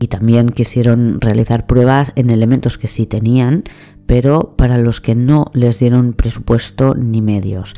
[0.00, 3.64] y también quisieron realizar pruebas en elementos que sí tenían,
[4.06, 7.74] pero para los que no les dieron presupuesto ni medios.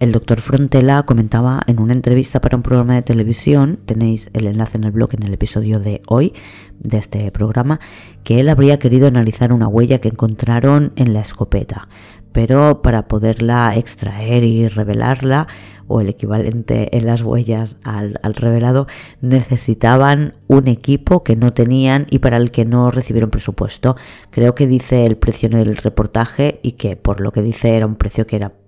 [0.00, 4.78] El doctor Frontela comentaba en una entrevista para un programa de televisión, tenéis el enlace
[4.78, 6.32] en el blog en el episodio de hoy
[6.78, 7.80] de este programa,
[8.24, 11.90] que él habría querido analizar una huella que encontraron en la escopeta,
[12.32, 15.48] pero para poderla extraer y revelarla,
[15.86, 18.86] o el equivalente en las huellas al, al, revelado,
[19.20, 23.96] necesitaban un equipo que no tenían y para el que no recibieron presupuesto.
[24.30, 27.86] Creo que dice el precio en el reportaje y que por lo que dice era
[27.86, 28.59] un precio que era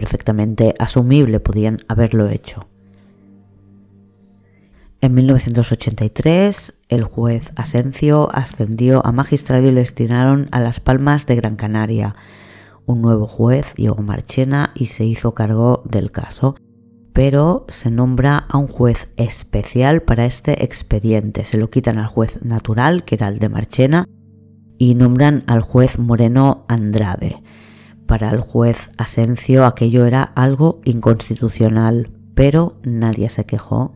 [0.00, 2.66] perfectamente asumible, podían haberlo hecho.
[5.02, 11.36] En 1983, el juez Asencio ascendió a magistrado y le destinaron a Las Palmas de
[11.36, 12.16] Gran Canaria.
[12.86, 16.54] Un nuevo juez, Diego Marchena, y se hizo cargo del caso,
[17.12, 21.44] pero se nombra a un juez especial para este expediente.
[21.44, 24.06] Se lo quitan al juez natural, que era el de Marchena,
[24.78, 27.42] y nombran al juez Moreno Andrade.
[28.10, 33.94] Para el juez Asencio aquello era algo inconstitucional, pero nadie se quejó.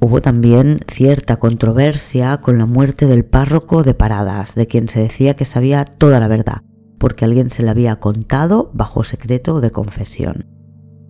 [0.00, 5.36] Hubo también cierta controversia con la muerte del párroco de Paradas, de quien se decía
[5.36, 6.62] que sabía toda la verdad,
[6.96, 10.46] porque alguien se la había contado bajo secreto de confesión.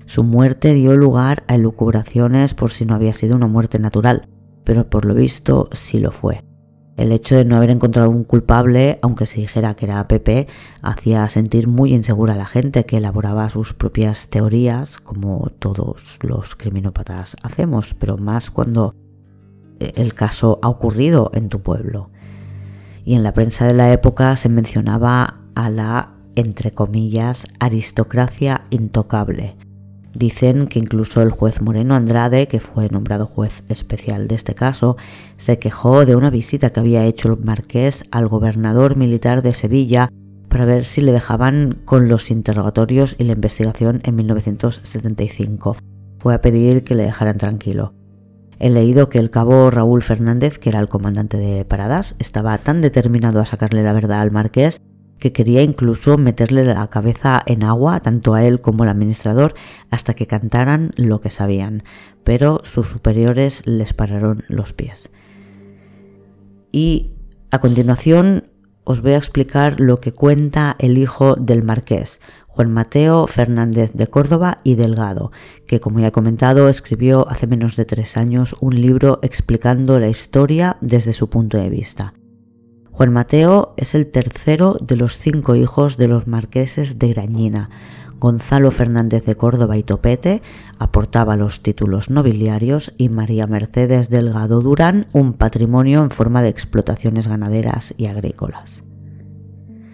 [0.06, 4.28] Su muerte dio lugar a elucubraciones por si no había sido una muerte natural,
[4.64, 6.42] pero por lo visto sí lo fue.
[6.96, 10.46] El hecho de no haber encontrado un culpable, aunque se dijera que era Pepe,
[10.82, 16.54] hacía sentir muy insegura a la gente que elaboraba sus propias teorías, como todos los
[16.54, 18.94] criminópatas hacemos, pero más cuando
[19.80, 22.10] eh, el caso ha ocurrido en tu pueblo.
[23.04, 29.56] Y en la prensa de la época se mencionaba a la, entre comillas, aristocracia intocable,
[30.14, 34.96] Dicen que incluso el juez Moreno Andrade, que fue nombrado juez especial de este caso,
[35.36, 40.10] se quejó de una visita que había hecho el marqués al gobernador militar de Sevilla
[40.48, 45.76] para ver si le dejaban con los interrogatorios y la investigación en 1975.
[46.18, 47.94] Fue a pedir que le dejaran tranquilo.
[48.58, 52.82] He leído que el cabo Raúl Fernández, que era el comandante de Paradas, estaba tan
[52.82, 54.78] determinado a sacarle la verdad al marqués
[55.22, 59.54] que quería incluso meterle la cabeza en agua, tanto a él como al administrador,
[59.88, 61.84] hasta que cantaran lo que sabían,
[62.24, 65.12] pero sus superiores les pararon los pies.
[66.72, 67.12] Y
[67.52, 68.48] a continuación
[68.82, 74.08] os voy a explicar lo que cuenta el hijo del marqués, Juan Mateo Fernández de
[74.08, 75.30] Córdoba y Delgado,
[75.68, 80.08] que como ya he comentado escribió hace menos de tres años un libro explicando la
[80.08, 82.12] historia desde su punto de vista.
[82.92, 87.70] Juan Mateo es el tercero de los cinco hijos de los marqueses de Grañina.
[88.20, 90.42] Gonzalo Fernández de Córdoba y Topete
[90.78, 97.28] aportaba los títulos nobiliarios y María Mercedes Delgado Durán un patrimonio en forma de explotaciones
[97.28, 98.84] ganaderas y agrícolas.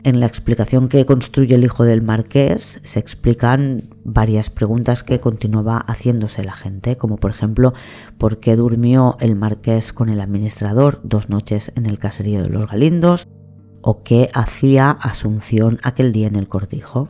[0.03, 5.79] En la explicación que construye el hijo del marqués se explican varias preguntas que continuaba
[5.79, 7.75] haciéndose la gente, como por ejemplo
[8.19, 12.69] por qué durmió el marqués con el administrador dos noches en el caserío de los
[12.69, 13.29] Galindos
[13.83, 17.09] o qué hacía Asunción aquel día en el cortijo.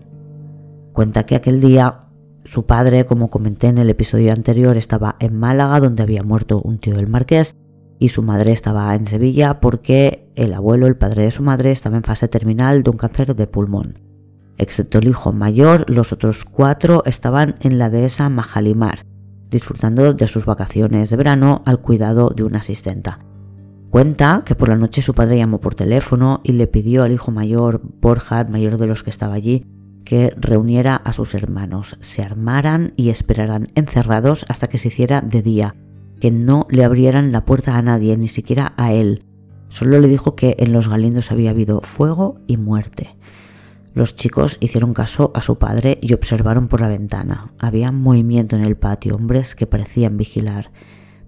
[0.92, 2.04] Cuenta que aquel día
[2.44, 6.78] su padre, como comenté en el episodio anterior, estaba en Málaga donde había muerto un
[6.78, 7.54] tío del marqués
[7.98, 11.96] y su madre estaba en Sevilla porque el abuelo, el padre de su madre, estaba
[11.96, 14.07] en fase terminal de un cáncer de pulmón.
[14.58, 19.06] Excepto el hijo mayor, los otros cuatro estaban en la dehesa Majalimar,
[19.50, 23.20] disfrutando de sus vacaciones de verano al cuidado de una asistenta.
[23.90, 27.30] Cuenta que por la noche su padre llamó por teléfono y le pidió al hijo
[27.30, 29.64] mayor, Borja, mayor de los que estaba allí,
[30.04, 35.42] que reuniera a sus hermanos, se armaran y esperaran encerrados hasta que se hiciera de
[35.42, 35.76] día,
[36.20, 39.24] que no le abrieran la puerta a nadie, ni siquiera a él.
[39.68, 43.17] Solo le dijo que en los galindos había habido fuego y muerte.
[43.98, 47.50] Los chicos hicieron caso a su padre y observaron por la ventana.
[47.58, 50.70] Había movimiento en el patio, hombres que parecían vigilar.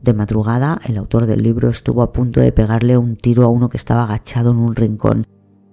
[0.02, 3.70] De madrugada, el autor del libro estuvo a punto de pegarle un tiro a uno
[3.70, 5.26] que estaba agachado en un rincón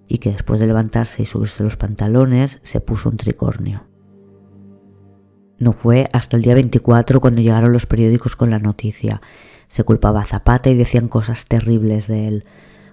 [0.07, 3.83] y que después de levantarse y subirse los pantalones se puso un tricornio.
[5.59, 9.21] No fue hasta el día 24 cuando llegaron los periódicos con la noticia.
[9.67, 12.43] Se culpaba a Zapata y decían cosas terribles de él.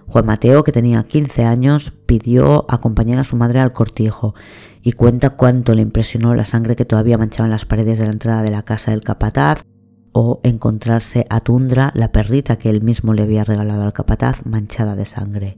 [0.07, 4.35] Juan Mateo, que tenía 15 años, pidió acompañar a su madre al cortijo
[4.81, 8.11] y cuenta cuánto le impresionó la sangre que todavía manchaba en las paredes de la
[8.11, 9.63] entrada de la casa del capataz
[10.11, 14.95] o encontrarse a Tundra, la perrita que él mismo le había regalado al capataz, manchada
[14.95, 15.57] de sangre.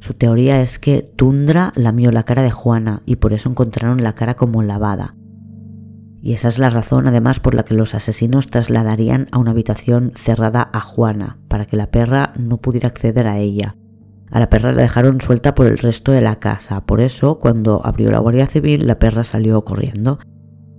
[0.00, 4.14] Su teoría es que Tundra lamió la cara de Juana y por eso encontraron la
[4.14, 5.14] cara como lavada.
[6.20, 10.12] Y esa es la razón además por la que los asesinos trasladarían a una habitación
[10.16, 13.76] cerrada a Juana, para que la perra no pudiera acceder a ella.
[14.30, 17.80] A la perra la dejaron suelta por el resto de la casa, por eso cuando
[17.84, 20.18] abrió la Guardia Civil la perra salió corriendo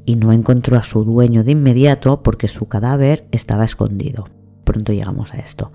[0.05, 4.25] y no encontró a su dueño de inmediato porque su cadáver estaba escondido.
[4.63, 5.71] Pronto llegamos a esto.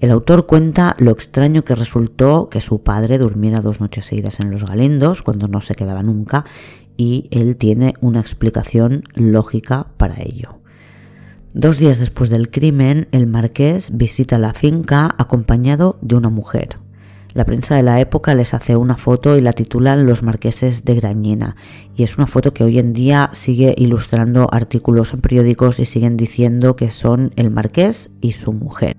[0.00, 4.50] El autor cuenta lo extraño que resultó que su padre durmiera dos noches seguidas en
[4.50, 6.44] los galindos cuando no se quedaba nunca
[6.96, 10.60] y él tiene una explicación lógica para ello.
[11.52, 16.78] Dos días después del crimen, el marqués visita la finca acompañado de una mujer.
[17.34, 20.94] La prensa de la época les hace una foto y la titulan Los Marqueses de
[20.94, 21.56] Grañina.
[21.96, 26.16] Y es una foto que hoy en día sigue ilustrando artículos en periódicos y siguen
[26.16, 28.96] diciendo que son el marqués y su mujer.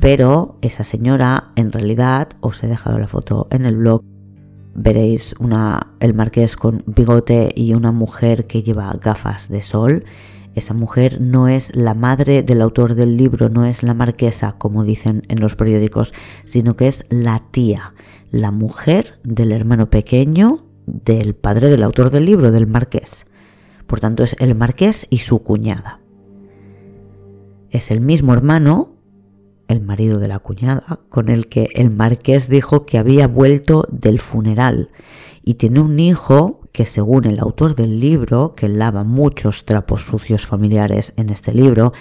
[0.00, 4.02] Pero esa señora, en realidad, os he dejado la foto en el blog,
[4.74, 10.04] veréis una, el marqués con bigote y una mujer que lleva gafas de sol.
[10.54, 14.84] Esa mujer no es la madre del autor del libro, no es la marquesa, como
[14.84, 16.12] dicen en los periódicos,
[16.44, 17.94] sino que es la tía,
[18.30, 23.26] la mujer del hermano pequeño del padre del autor del libro, del marqués.
[23.86, 26.00] Por tanto, es el marqués y su cuñada.
[27.70, 28.91] Es el mismo hermano
[29.72, 34.20] el marido de la cuñada, con el que el marqués dijo que había vuelto del
[34.20, 34.90] funeral
[35.44, 40.46] y tiene un hijo que según el autor del libro, que lava muchos trapos sucios
[40.46, 41.92] familiares en este libro,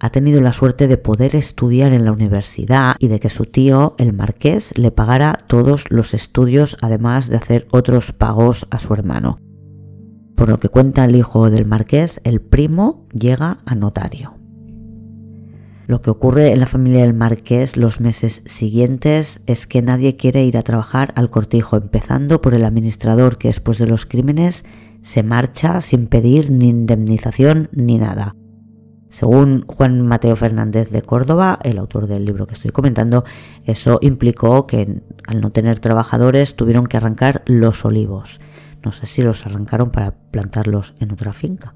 [0.00, 3.94] ha tenido la suerte de poder estudiar en la universidad y de que su tío,
[3.98, 9.38] el marqués, le pagara todos los estudios, además de hacer otros pagos a su hermano.
[10.36, 14.37] Por lo que cuenta el hijo del marqués, el primo llega a notario.
[15.88, 20.44] Lo que ocurre en la familia del marqués los meses siguientes es que nadie quiere
[20.44, 24.66] ir a trabajar al cortijo, empezando por el administrador que después de los crímenes
[25.00, 28.36] se marcha sin pedir ni indemnización ni nada.
[29.08, 33.24] Según Juan Mateo Fernández de Córdoba, el autor del libro que estoy comentando,
[33.64, 38.42] eso implicó que al no tener trabajadores tuvieron que arrancar los olivos.
[38.84, 41.74] No sé si los arrancaron para plantarlos en otra finca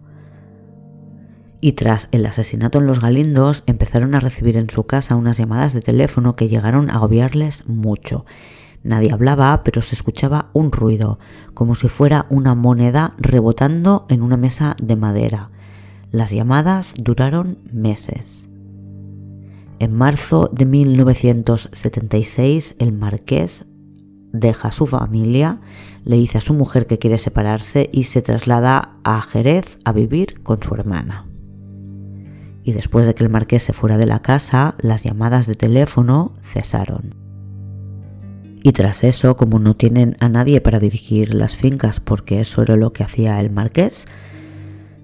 [1.62, 5.72] y tras el asesinato en los Galindos empezaron a recibir en su casa unas llamadas
[5.72, 8.26] de teléfono que llegaron a agobiarles mucho.
[8.82, 11.20] Nadie hablaba, pero se escuchaba un ruido,
[11.54, 15.50] como si fuera una moneda rebotando en una mesa de madera.
[16.10, 18.48] Las llamadas duraron meses.
[19.78, 23.66] En marzo de 1976, el marqués
[24.32, 25.60] deja a su familia,
[26.04, 30.42] le dice a su mujer que quiere separarse y se traslada a Jerez a vivir
[30.42, 31.26] con su hermana
[32.64, 36.34] y después de que el marqués se fuera de la casa, las llamadas de teléfono
[36.42, 37.14] cesaron.
[38.62, 42.76] Y tras eso, como no tienen a nadie para dirigir las fincas, porque eso era
[42.76, 44.06] lo que hacía el marqués,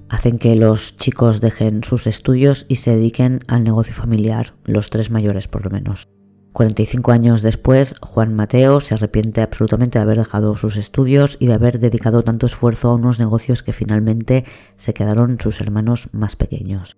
[0.09, 5.11] hacen que los chicos dejen sus estudios y se dediquen al negocio familiar, los tres
[5.11, 6.09] mayores por lo menos.
[6.53, 11.55] 45 años después, Juan Mateo se arrepiente absolutamente de haber dejado sus estudios y de
[11.55, 14.45] haber dedicado tanto esfuerzo a unos negocios que finalmente
[14.77, 16.97] se quedaron sus hermanos más pequeños.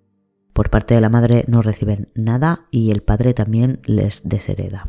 [0.53, 4.87] Por parte de la madre no reciben nada y el padre también les deshereda.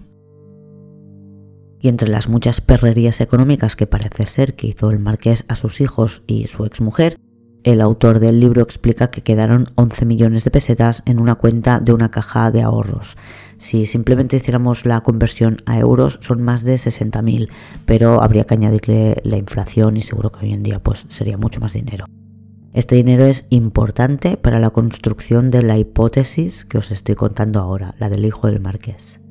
[1.79, 5.81] Y entre las muchas perrerías económicas que parece ser que hizo el marqués a sus
[5.81, 7.17] hijos y su exmujer,
[7.65, 11.93] el autor del libro explica que quedaron 11 millones de pesetas en una cuenta de
[11.93, 13.17] una caja de ahorros.
[13.57, 17.49] Si simplemente hiciéramos la conversión a euros son más de 60.000,
[17.87, 21.61] pero habría que añadirle la inflación y seguro que hoy en día pues sería mucho
[21.61, 22.07] más dinero.
[22.73, 27.95] Este dinero es importante para la construcción de la hipótesis que os estoy contando ahora,
[27.99, 29.23] la del hijo del marqués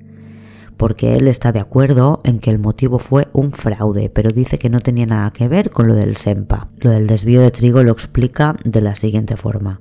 [0.81, 4.71] porque él está de acuerdo en que el motivo fue un fraude, pero dice que
[4.71, 6.69] no tenía nada que ver con lo del SEMPA.
[6.79, 9.79] Lo del desvío de trigo lo explica de la siguiente forma.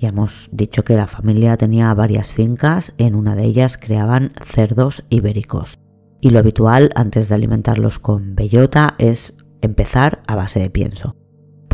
[0.00, 5.04] Ya hemos dicho que la familia tenía varias fincas, en una de ellas creaban cerdos
[5.10, 5.78] ibéricos.
[6.20, 11.14] Y lo habitual antes de alimentarlos con bellota es empezar a base de pienso.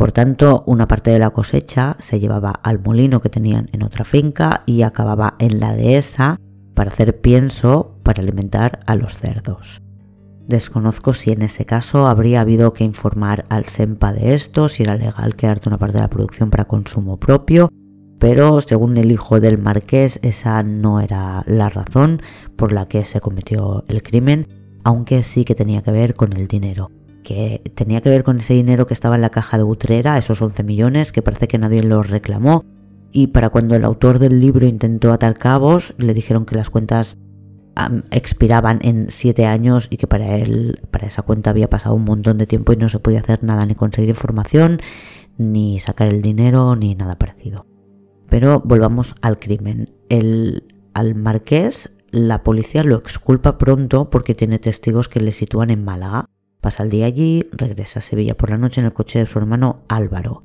[0.03, 4.03] Por tanto, una parte de la cosecha se llevaba al molino que tenían en otra
[4.03, 6.41] finca y acababa en la dehesa
[6.73, 9.81] para hacer pienso para alimentar a los cerdos.
[10.45, 14.97] Desconozco si en ese caso habría habido que informar al SEMPA de esto, si era
[14.97, 17.69] legal quedarte una parte de la producción para consumo propio,
[18.19, 22.21] pero según el hijo del marqués esa no era la razón
[22.57, 24.49] por la que se cometió el crimen,
[24.83, 26.91] aunque sí que tenía que ver con el dinero,
[27.23, 30.41] que tenía que ver con ese dinero que estaba en la caja de Utrera, esos
[30.41, 32.65] 11 millones que parece que nadie los reclamó
[33.15, 37.19] y para cuando el autor del libro intentó atar cabos, le dijeron que las cuentas
[38.11, 42.39] expiraban en siete años y que para él, para esa cuenta había pasado un montón
[42.39, 44.79] de tiempo y no se podía hacer nada, ni conseguir información,
[45.37, 47.67] ni sacar el dinero, ni nada parecido.
[48.29, 49.91] Pero volvamos al crimen.
[50.09, 50.63] El,
[50.93, 56.29] al marqués la policía lo exculpa pronto porque tiene testigos que le sitúan en Málaga.
[56.63, 59.37] Pasa el día allí, regresa a Sevilla por la noche en el coche de su
[59.37, 60.43] hermano Álvaro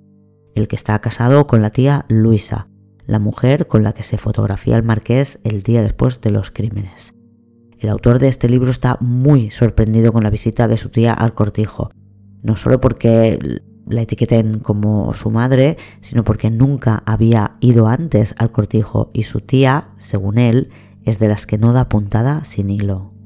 [0.58, 2.68] el que está casado con la tía Luisa,
[3.06, 7.14] la mujer con la que se fotografía el marqués el día después de los crímenes.
[7.78, 11.32] El autor de este libro está muy sorprendido con la visita de su tía al
[11.32, 11.90] cortijo,
[12.42, 13.38] no solo porque
[13.86, 19.40] la etiqueten como su madre, sino porque nunca había ido antes al cortijo y su
[19.40, 20.70] tía, según él,
[21.04, 23.17] es de las que no da puntada sin hilo.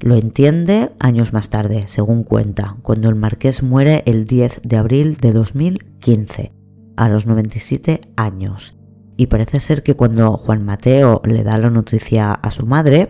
[0.00, 5.16] Lo entiende años más tarde, según cuenta, cuando el marqués muere el 10 de abril
[5.20, 6.52] de 2015,
[6.96, 8.74] a los 97 años.
[9.16, 13.08] Y parece ser que cuando Juan Mateo le da la noticia a su madre,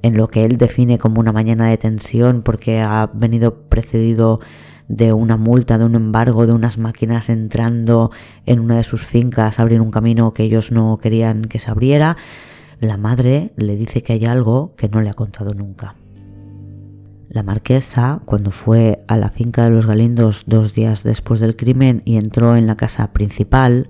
[0.00, 4.40] en lo que él define como una mañana de tensión porque ha venido precedido
[4.88, 8.10] de una multa, de un embargo, de unas máquinas entrando
[8.46, 11.70] en una de sus fincas a abrir un camino que ellos no querían que se
[11.70, 12.16] abriera,
[12.80, 15.94] la madre le dice que hay algo que no le ha contado nunca.
[17.32, 22.02] La marquesa, cuando fue a la finca de los Galindos dos días después del crimen
[22.04, 23.88] y entró en la casa principal,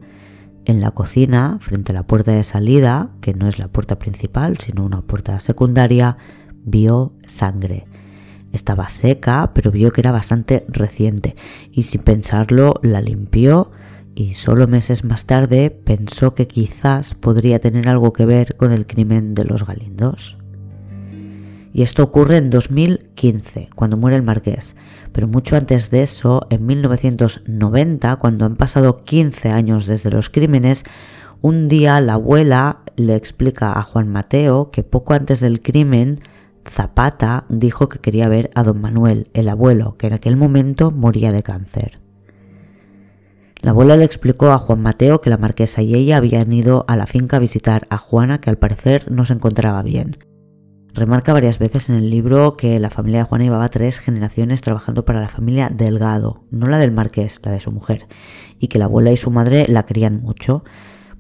[0.64, 4.58] en la cocina, frente a la puerta de salida, que no es la puerta principal,
[4.58, 6.18] sino una puerta secundaria,
[6.64, 7.88] vio sangre.
[8.52, 11.34] Estaba seca, pero vio que era bastante reciente
[11.72, 13.72] y sin pensarlo la limpió
[14.14, 18.86] y solo meses más tarde pensó que quizás podría tener algo que ver con el
[18.86, 20.41] crimen de los Galindos.
[21.72, 24.76] Y esto ocurre en 2015, cuando muere el marqués.
[25.12, 30.84] Pero mucho antes de eso, en 1990, cuando han pasado 15 años desde los crímenes,
[31.40, 36.20] un día la abuela le explica a Juan Mateo que poco antes del crimen,
[36.68, 41.32] Zapata dijo que quería ver a don Manuel, el abuelo, que en aquel momento moría
[41.32, 41.98] de cáncer.
[43.60, 46.96] La abuela le explicó a Juan Mateo que la marquesa y ella habían ido a
[46.96, 50.18] la finca a visitar a Juana, que al parecer no se encontraba bien.
[50.94, 55.06] Remarca varias veces en el libro que la familia de Juana llevaba tres generaciones trabajando
[55.06, 58.06] para la familia Delgado, no la del marqués, la de su mujer,
[58.58, 60.64] y que la abuela y su madre la querían mucho.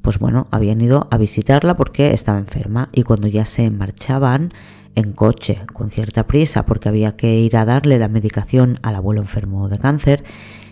[0.02, 4.52] Pues bueno, habían ido a visitarla porque estaba enferma y cuando ya se marchaban
[4.94, 9.22] en coche, con cierta prisa, porque había que ir a darle la medicación al abuelo
[9.22, 10.22] enfermo de cáncer,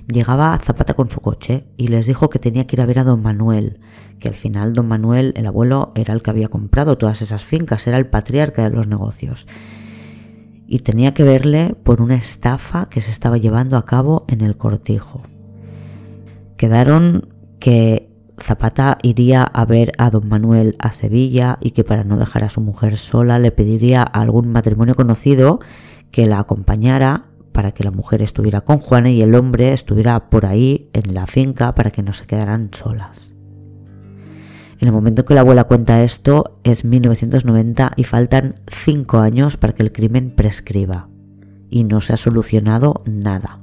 [0.09, 2.99] llegaba a Zapata con su coche y les dijo que tenía que ir a ver
[2.99, 3.81] a don Manuel,
[4.21, 7.87] que al final don Manuel, el abuelo, era el que había comprado todas esas fincas,
[7.87, 9.49] era el patriarca de los negocios.
[10.67, 14.57] Y tenía que verle por una estafa que se estaba llevando a cabo en el
[14.57, 15.23] cortijo.
[16.57, 22.17] Quedaron que Zapata iría a ver a don Manuel a Sevilla y que para no
[22.17, 25.61] dejar a su mujer sola le pediría a algún matrimonio conocido
[26.11, 30.47] que la acompañara para que la mujer estuviera con Juana y el hombre estuviera por
[30.47, 33.35] ahí en la finca para que no se quedaran solas.
[34.81, 39.75] En el momento que la abuela cuenta esto es 1990 y faltan 5 años para
[39.75, 41.07] que el crimen prescriba.
[41.69, 43.61] Y no se ha solucionado nada.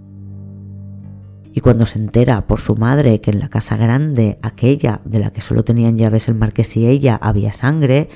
[1.51, 5.32] Y cuando se entera por su madre que en la casa grande, aquella de la
[5.32, 8.09] que solo tenían llaves el marqués y ella, había sangre,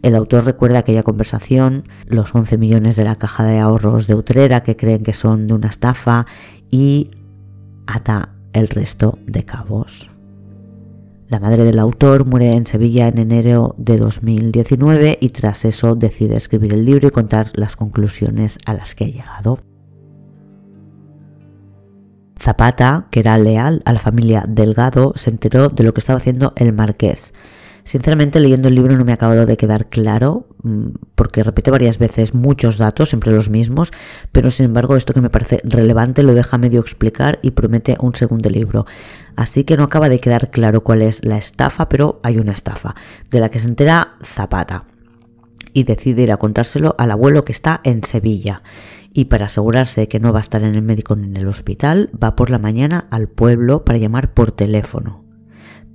[0.00, 4.62] el autor recuerda aquella conversación, los 11 millones de la caja de ahorros de Utrera
[4.62, 6.24] que creen que son de una estafa
[6.70, 7.10] y
[7.86, 10.15] ata el resto de cabos.
[11.28, 16.36] La madre del autor muere en Sevilla en enero de 2019 y tras eso decide
[16.36, 19.58] escribir el libro y contar las conclusiones a las que ha llegado.
[22.38, 26.52] Zapata, que era leal a la familia Delgado, se enteró de lo que estaba haciendo
[26.54, 27.32] el marqués.
[27.82, 31.98] Sinceramente, leyendo el libro no me ha acabado de quedar claro, mm, porque repite varias
[31.98, 33.92] veces muchos datos, siempre los mismos,
[34.32, 38.16] pero sin embargo esto que me parece relevante lo deja medio explicar y promete un
[38.16, 38.86] segundo libro.
[39.36, 42.94] Así que no acaba de quedar claro cuál es la estafa, pero hay una estafa,
[43.30, 44.84] de la que se entera Zapata.
[45.72, 48.62] Y decide ir a contárselo al abuelo que está en Sevilla
[49.16, 52.10] y para asegurarse que no va a estar en el médico ni en el hospital,
[52.22, 55.24] va por la mañana al pueblo para llamar por teléfono.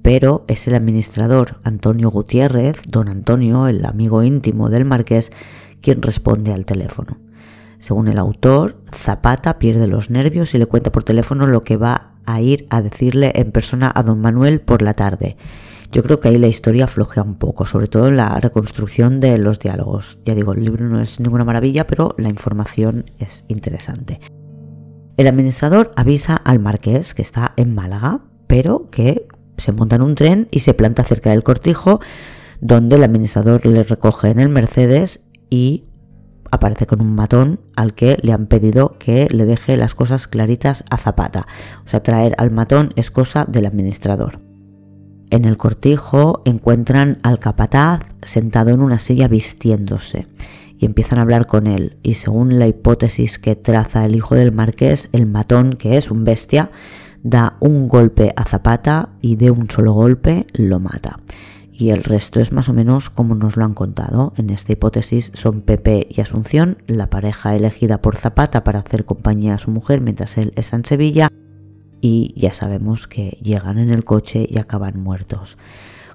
[0.01, 5.31] Pero es el administrador Antonio Gutiérrez, don Antonio, el amigo íntimo del marqués,
[5.81, 7.19] quien responde al teléfono.
[7.77, 12.10] Según el autor, Zapata pierde los nervios y le cuenta por teléfono lo que va
[12.25, 15.37] a ir a decirle en persona a don Manuel por la tarde
[15.91, 19.59] yo creo que ahí la historia flojea un poco, sobre todo la reconstrucción de los
[19.59, 20.19] diálogos.
[20.23, 24.21] Ya digo, el libro no es ninguna maravilla, pero la información es interesante.
[25.17, 30.15] El administrador avisa al marqués que está en Málaga, pero que se monta en un
[30.15, 31.99] tren y se planta cerca del cortijo,
[32.61, 35.83] donde el administrador le recoge en el Mercedes y
[36.51, 40.83] aparece con un matón al que le han pedido que le deje las cosas claritas
[40.89, 41.47] a Zapata.
[41.85, 44.39] O sea, traer al matón es cosa del administrador.
[45.31, 50.27] En el cortijo encuentran al capataz sentado en una silla vistiéndose
[50.77, 54.51] y empiezan a hablar con él y según la hipótesis que traza el hijo del
[54.51, 56.71] marqués, el matón, que es un bestia,
[57.23, 61.17] da un golpe a Zapata y de un solo golpe lo mata.
[61.81, 64.33] Y el resto es más o menos como nos lo han contado.
[64.37, 69.55] En esta hipótesis son Pepe y Asunción, la pareja elegida por Zapata para hacer compañía
[69.55, 71.29] a su mujer mientras él está en Sevilla
[71.99, 75.57] y ya sabemos que llegan en el coche y acaban muertos.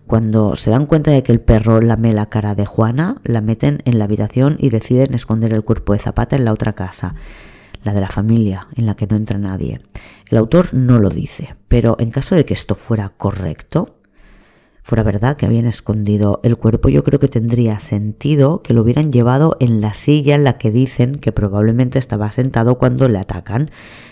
[0.07, 3.83] Cuando se dan cuenta de que el perro lame la cara de Juana, la meten
[3.87, 7.17] en la habitación y deciden esconder el cuerpo de Zapata en la otra casa,
[7.83, 9.81] la de la familia, en la que no entra nadie.
[10.31, 13.96] El autor no lo dice, pero en caso de que esto fuera correcto,
[14.87, 19.11] fuera verdad que habían escondido el cuerpo, yo creo que tendría sentido que lo hubieran
[19.11, 23.69] llevado en la silla en la que dicen que probablemente estaba sentado cuando le atacan.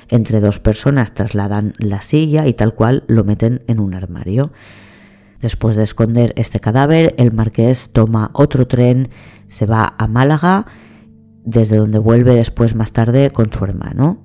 [0.08, 4.50] Entre dos personas trasladan la silla y tal cual lo meten en un armario.
[5.40, 9.10] Después de esconder este cadáver, el marqués toma otro tren,
[9.46, 10.66] se va a Málaga,
[11.44, 14.23] desde donde vuelve después más tarde con su hermano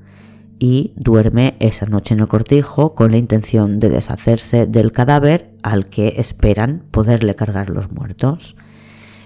[0.59, 5.87] y duerme esa noche en el cortijo con la intención de deshacerse del cadáver al
[5.87, 8.57] que esperan poderle cargar los muertos.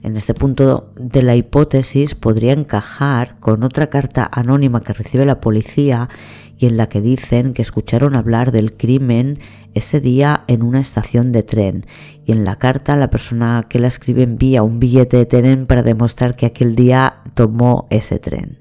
[0.04, 5.42] En este punto de la hipótesis podría encajar con otra carta anónima que recibe la
[5.42, 6.10] policía
[6.58, 9.40] y en la que dicen que escucharon hablar del crimen
[9.74, 11.86] ese día en una estación de tren
[12.26, 15.84] y en la carta la persona que la escribe envía un billete de tren para
[15.84, 18.60] demostrar que aquel día tomó ese tren.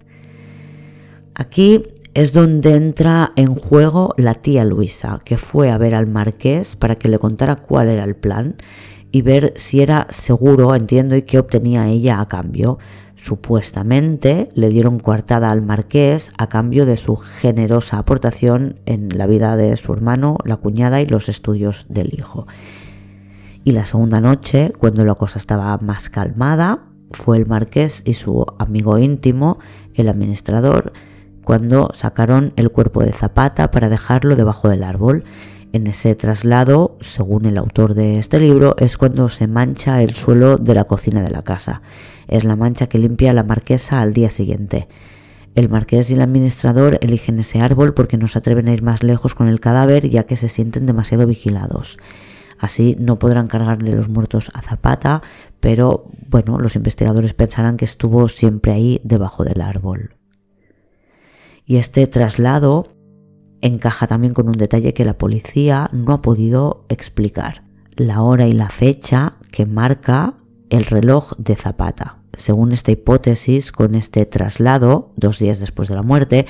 [1.34, 1.82] Aquí
[2.14, 6.96] es donde entra en juego la tía Luisa, que fue a ver al marqués para
[6.96, 8.56] que le contara cuál era el plan
[9.10, 12.78] y ver si era seguro, entiendo, y qué obtenía ella a cambio.
[13.14, 19.56] Supuestamente le dieron coartada al marqués a cambio de su generosa aportación en la vida
[19.56, 22.46] de su hermano, la cuñada y los estudios del hijo.
[23.64, 28.44] Y la segunda noche, cuando la cosa estaba más calmada, fue el marqués y su
[28.58, 29.58] amigo íntimo,
[29.94, 30.92] el administrador,
[31.44, 35.24] cuando sacaron el cuerpo de Zapata para dejarlo debajo del árbol.
[35.72, 40.58] En ese traslado, según el autor de este libro, es cuando se mancha el suelo
[40.58, 41.82] de la cocina de la casa.
[42.28, 44.88] Es la mancha que limpia la marquesa al día siguiente.
[45.54, 49.02] El marqués y el administrador eligen ese árbol porque no se atreven a ir más
[49.02, 51.98] lejos con el cadáver ya que se sienten demasiado vigilados.
[52.58, 55.20] Así no podrán cargarle los muertos a Zapata,
[55.60, 60.21] pero bueno, los investigadores pensarán que estuvo siempre ahí debajo del árbol.
[61.64, 62.88] Y este traslado
[63.60, 67.64] encaja también con un detalle que la policía no ha podido explicar,
[67.96, 70.34] la hora y la fecha que marca
[70.70, 72.18] el reloj de Zapata.
[72.34, 76.46] Según esta hipótesis, con este traslado, dos días después de la muerte,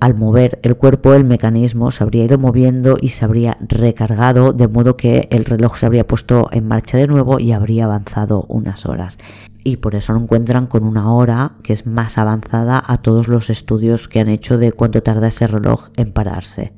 [0.00, 4.68] al mover el cuerpo el mecanismo se habría ido moviendo y se habría recargado de
[4.68, 8.86] modo que el reloj se habría puesto en marcha de nuevo y habría avanzado unas
[8.86, 9.18] horas
[9.66, 13.50] y por eso lo encuentran con una hora que es más avanzada a todos los
[13.50, 16.72] estudios que han hecho de cuánto tarda ese reloj en pararse.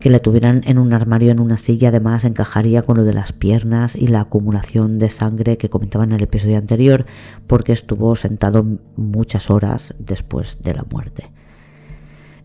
[0.00, 3.34] Que la tuvieran en un armario en una silla además encajaría con lo de las
[3.34, 7.04] piernas y la acumulación de sangre que comentaban en el episodio anterior
[7.46, 8.64] porque estuvo sentado
[8.96, 11.30] muchas horas después de la muerte.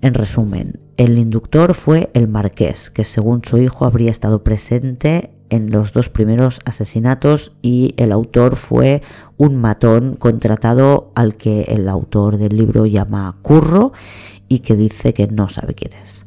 [0.01, 5.71] En resumen, el inductor fue el marqués, que según su hijo habría estado presente en
[5.71, 9.01] los dos primeros asesinatos y el autor fue
[9.37, 13.93] un matón contratado al que el autor del libro llama Curro
[14.49, 16.25] y que dice que no sabe quién es.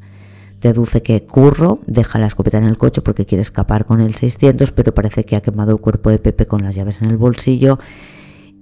[0.61, 4.73] Deduce que Curro deja la escopeta en el coche porque quiere escapar con el 600,
[4.73, 7.79] pero parece que ha quemado el cuerpo de Pepe con las llaves en el bolsillo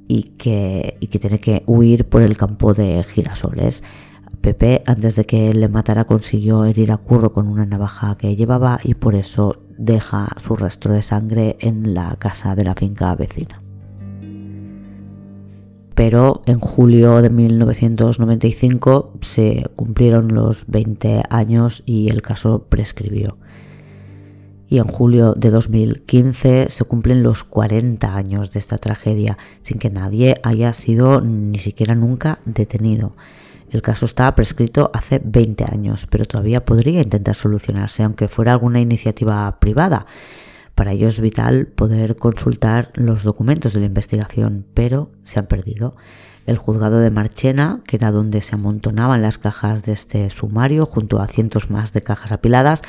[0.08, 3.82] y que, y que tiene que huir por el campo de girasoles.
[4.40, 8.78] Pepe, antes de que le matara, consiguió herir a Curro con una navaja que llevaba
[8.82, 13.65] y por eso deja su rastro de sangre en la casa de la finca vecina.
[15.96, 23.38] Pero en julio de 1995 se cumplieron los 20 años y el caso prescribió.
[24.68, 29.88] Y en julio de 2015 se cumplen los 40 años de esta tragedia sin que
[29.88, 33.16] nadie haya sido ni siquiera nunca detenido.
[33.70, 38.80] El caso está prescrito hace 20 años, pero todavía podría intentar solucionarse, aunque fuera alguna
[38.80, 40.04] iniciativa privada.
[40.76, 45.96] Para ello es vital poder consultar los documentos de la investigación, pero se han perdido.
[46.44, 51.18] El juzgado de Marchena, que era donde se amontonaban las cajas de este sumario, junto
[51.18, 52.82] a cientos más de cajas apiladas,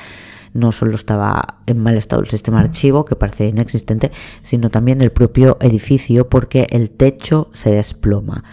[0.53, 4.11] no solo estaba en mal estado el sistema archivo, que parece inexistente,
[4.41, 8.43] sino también el propio edificio, porque el techo se desploma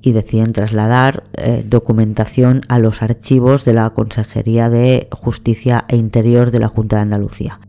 [0.00, 6.50] y deciden trasladar eh, documentación a los archivos de la Consejería de Justicia e Interior
[6.50, 7.60] de la Junta de Andalucía.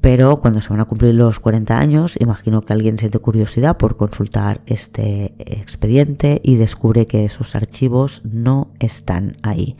[0.00, 3.96] Pero cuando se van a cumplir los 40 años, imagino que alguien siente curiosidad por
[3.96, 9.76] consultar este expediente y descubre que esos archivos no están ahí.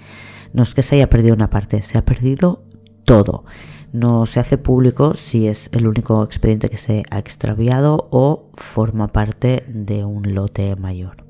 [0.53, 2.65] No es que se haya perdido una parte, se ha perdido
[3.05, 3.45] todo.
[3.93, 9.09] No se hace público si es el único expediente que se ha extraviado o forma
[9.09, 11.29] parte de un lote mayor.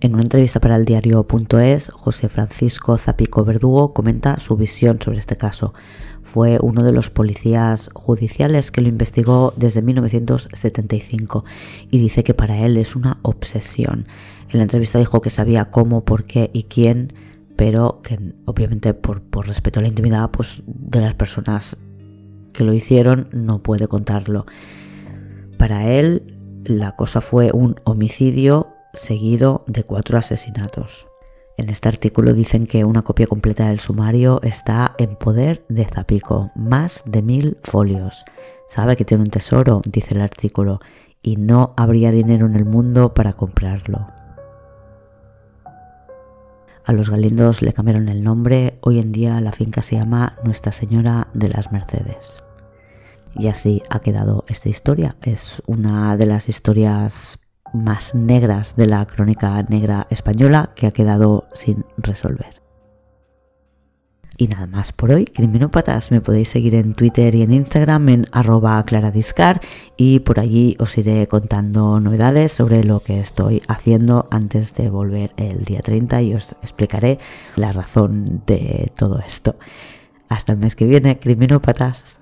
[0.00, 5.36] En una entrevista para el diario.es, José Francisco Zapico Verdugo comenta su visión sobre este
[5.36, 5.74] caso.
[6.22, 11.44] Fue uno de los policías judiciales que lo investigó desde 1975
[11.90, 14.06] y dice que para él es una obsesión.
[14.50, 17.12] En la entrevista dijo que sabía cómo, por qué y quién,
[17.56, 21.76] pero que obviamente por, por respeto a la intimidad pues, de las personas
[22.52, 24.46] que lo hicieron no puede contarlo.
[25.58, 26.22] Para él
[26.64, 31.06] la cosa fue un homicidio seguido de cuatro asesinatos.
[31.58, 36.50] En este artículo dicen que una copia completa del sumario está en poder de Zapico,
[36.54, 38.24] más de mil folios.
[38.68, 40.80] Sabe que tiene un tesoro, dice el artículo,
[41.22, 44.08] y no habría dinero en el mundo para comprarlo.
[46.84, 50.72] A los galindos le cambiaron el nombre, hoy en día la finca se llama Nuestra
[50.72, 52.42] Señora de las Mercedes.
[53.34, 55.16] Y así ha quedado esta historia.
[55.22, 57.38] Es una de las historias
[57.72, 62.62] más negras de la crónica negra española que ha quedado sin resolver.
[64.38, 68.26] Y nada más por hoy, criminópatas, me podéis seguir en Twitter y en Instagram en
[68.32, 69.60] arroba claradiscar
[69.96, 75.32] y por allí os iré contando novedades sobre lo que estoy haciendo antes de volver
[75.36, 77.18] el día 30 y os explicaré
[77.56, 79.54] la razón de todo esto.
[80.28, 82.21] Hasta el mes que viene, criminópatas.